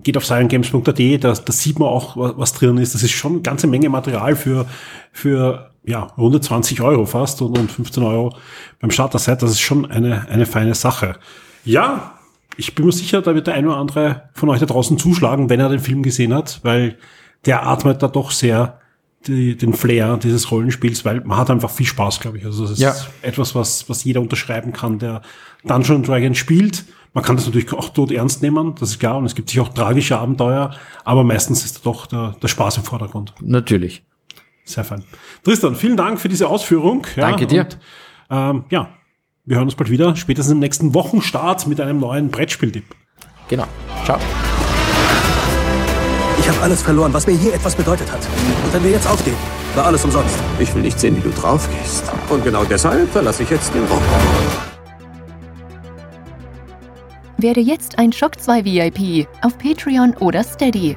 geht 0.02 0.16
auf 0.16 0.24
sirengames.at, 0.24 0.98
da, 1.24 1.32
da 1.32 1.52
sieht 1.52 1.78
man 1.78 1.88
auch, 1.88 2.16
was, 2.16 2.32
was 2.36 2.52
drin 2.54 2.78
ist. 2.78 2.94
Das 2.94 3.02
ist 3.02 3.12
schon 3.12 3.32
eine 3.32 3.42
ganze 3.42 3.66
Menge 3.66 3.90
Material 3.90 4.34
für, 4.34 4.66
für 5.12 5.72
ja, 5.84 6.08
120 6.16 6.80
Euro 6.80 7.04
fast 7.06 7.42
und, 7.42 7.58
und 7.58 7.70
15 7.70 8.02
Euro 8.02 8.34
beim 8.80 8.90
Starter-Set. 8.90 9.42
Das 9.42 9.50
ist 9.50 9.60
schon 9.60 9.90
eine, 9.90 10.26
eine 10.28 10.46
feine 10.46 10.74
Sache. 10.74 11.16
Ja, 11.64 12.18
ich 12.56 12.74
bin 12.74 12.86
mir 12.86 12.92
sicher, 12.92 13.22
da 13.22 13.34
wird 13.34 13.46
der 13.46 13.54
eine 13.54 13.68
oder 13.68 13.76
andere 13.78 14.30
von 14.34 14.48
euch 14.48 14.60
da 14.60 14.66
draußen 14.66 14.98
zuschlagen, 14.98 15.50
wenn 15.50 15.60
er 15.60 15.68
den 15.68 15.80
Film 15.80 16.02
gesehen 16.02 16.34
hat, 16.34 16.60
weil 16.62 16.98
der 17.46 17.66
atmet 17.66 18.02
da 18.02 18.08
doch 18.08 18.30
sehr 18.30 18.80
die, 19.26 19.56
den 19.56 19.74
Flair 19.74 20.16
dieses 20.16 20.50
Rollenspiels, 20.50 21.04
weil 21.04 21.20
man 21.22 21.38
hat 21.38 21.50
einfach 21.50 21.70
viel 21.70 21.86
Spaß, 21.86 22.20
glaube 22.20 22.38
ich. 22.38 22.44
Also 22.44 22.62
das 22.62 22.72
ist 22.72 22.80
ja. 22.80 22.94
etwas, 23.22 23.54
was, 23.54 23.88
was 23.88 24.04
jeder 24.04 24.20
unterschreiben 24.20 24.72
kann, 24.72 24.98
der 24.98 25.22
Dungeon 25.64 26.02
Dragon 26.02 26.34
spielt. 26.34 26.84
Man 27.14 27.22
kann 27.22 27.36
das 27.36 27.46
natürlich 27.46 27.72
auch 27.72 27.90
tot 27.90 28.10
ernst 28.10 28.42
nehmen, 28.42 28.74
das 28.78 28.90
ist 28.90 28.98
klar, 28.98 29.18
und 29.18 29.26
es 29.26 29.34
gibt 29.34 29.50
sich 29.50 29.60
auch 29.60 29.68
tragische 29.68 30.18
Abenteuer, 30.18 30.74
aber 31.04 31.24
meistens 31.24 31.64
ist 31.64 31.84
doch 31.84 32.06
der, 32.06 32.34
der 32.42 32.48
Spaß 32.48 32.78
im 32.78 32.84
Vordergrund. 32.84 33.34
Natürlich. 33.40 34.02
Sehr 34.64 34.84
fein. 34.84 35.04
Tristan, 35.44 35.74
vielen 35.74 35.96
Dank 35.96 36.20
für 36.20 36.28
diese 36.28 36.48
Ausführung. 36.48 37.06
Ja, 37.16 37.28
Danke 37.28 37.46
dir. 37.46 37.62
Und, 37.62 37.78
ähm, 38.30 38.64
ja, 38.70 38.88
wir 39.44 39.56
hören 39.56 39.64
uns 39.64 39.74
bald 39.74 39.90
wieder, 39.90 40.14
spätestens 40.14 40.52
im 40.52 40.60
nächsten 40.60 40.94
Wochenstart 40.94 41.66
mit 41.66 41.80
einem 41.80 41.98
neuen 41.98 42.30
Brettspieltipp. 42.30 42.84
Genau. 43.48 43.66
Ciao. 44.04 44.18
Ich 46.38 46.48
habe 46.48 46.60
alles 46.60 46.82
verloren, 46.82 47.12
was 47.12 47.26
mir 47.26 47.36
hier 47.36 47.54
etwas 47.54 47.74
bedeutet 47.74 48.10
hat. 48.12 48.20
Und 48.64 48.72
wenn 48.72 48.84
wir 48.84 48.92
jetzt 48.92 49.08
aufgeben, 49.08 49.36
war 49.74 49.86
alles 49.86 50.04
umsonst. 50.04 50.36
Ich 50.60 50.72
will 50.74 50.82
nicht 50.82 50.98
sehen, 50.98 51.16
wie 51.16 51.20
du 51.20 51.30
draufgehst. 51.30 52.04
Und 52.30 52.44
genau 52.44 52.64
deshalb 52.64 53.10
verlasse 53.10 53.42
ich 53.42 53.50
jetzt 53.50 53.74
den 53.74 53.84
Raum. 53.84 54.02
Werde 57.38 57.60
jetzt 57.60 57.98
ein 57.98 58.12
Shock 58.12 58.40
2 58.40 58.64
VIP 58.64 59.26
auf 59.42 59.58
Patreon 59.58 60.14
oder 60.18 60.44
Steady. 60.44 60.96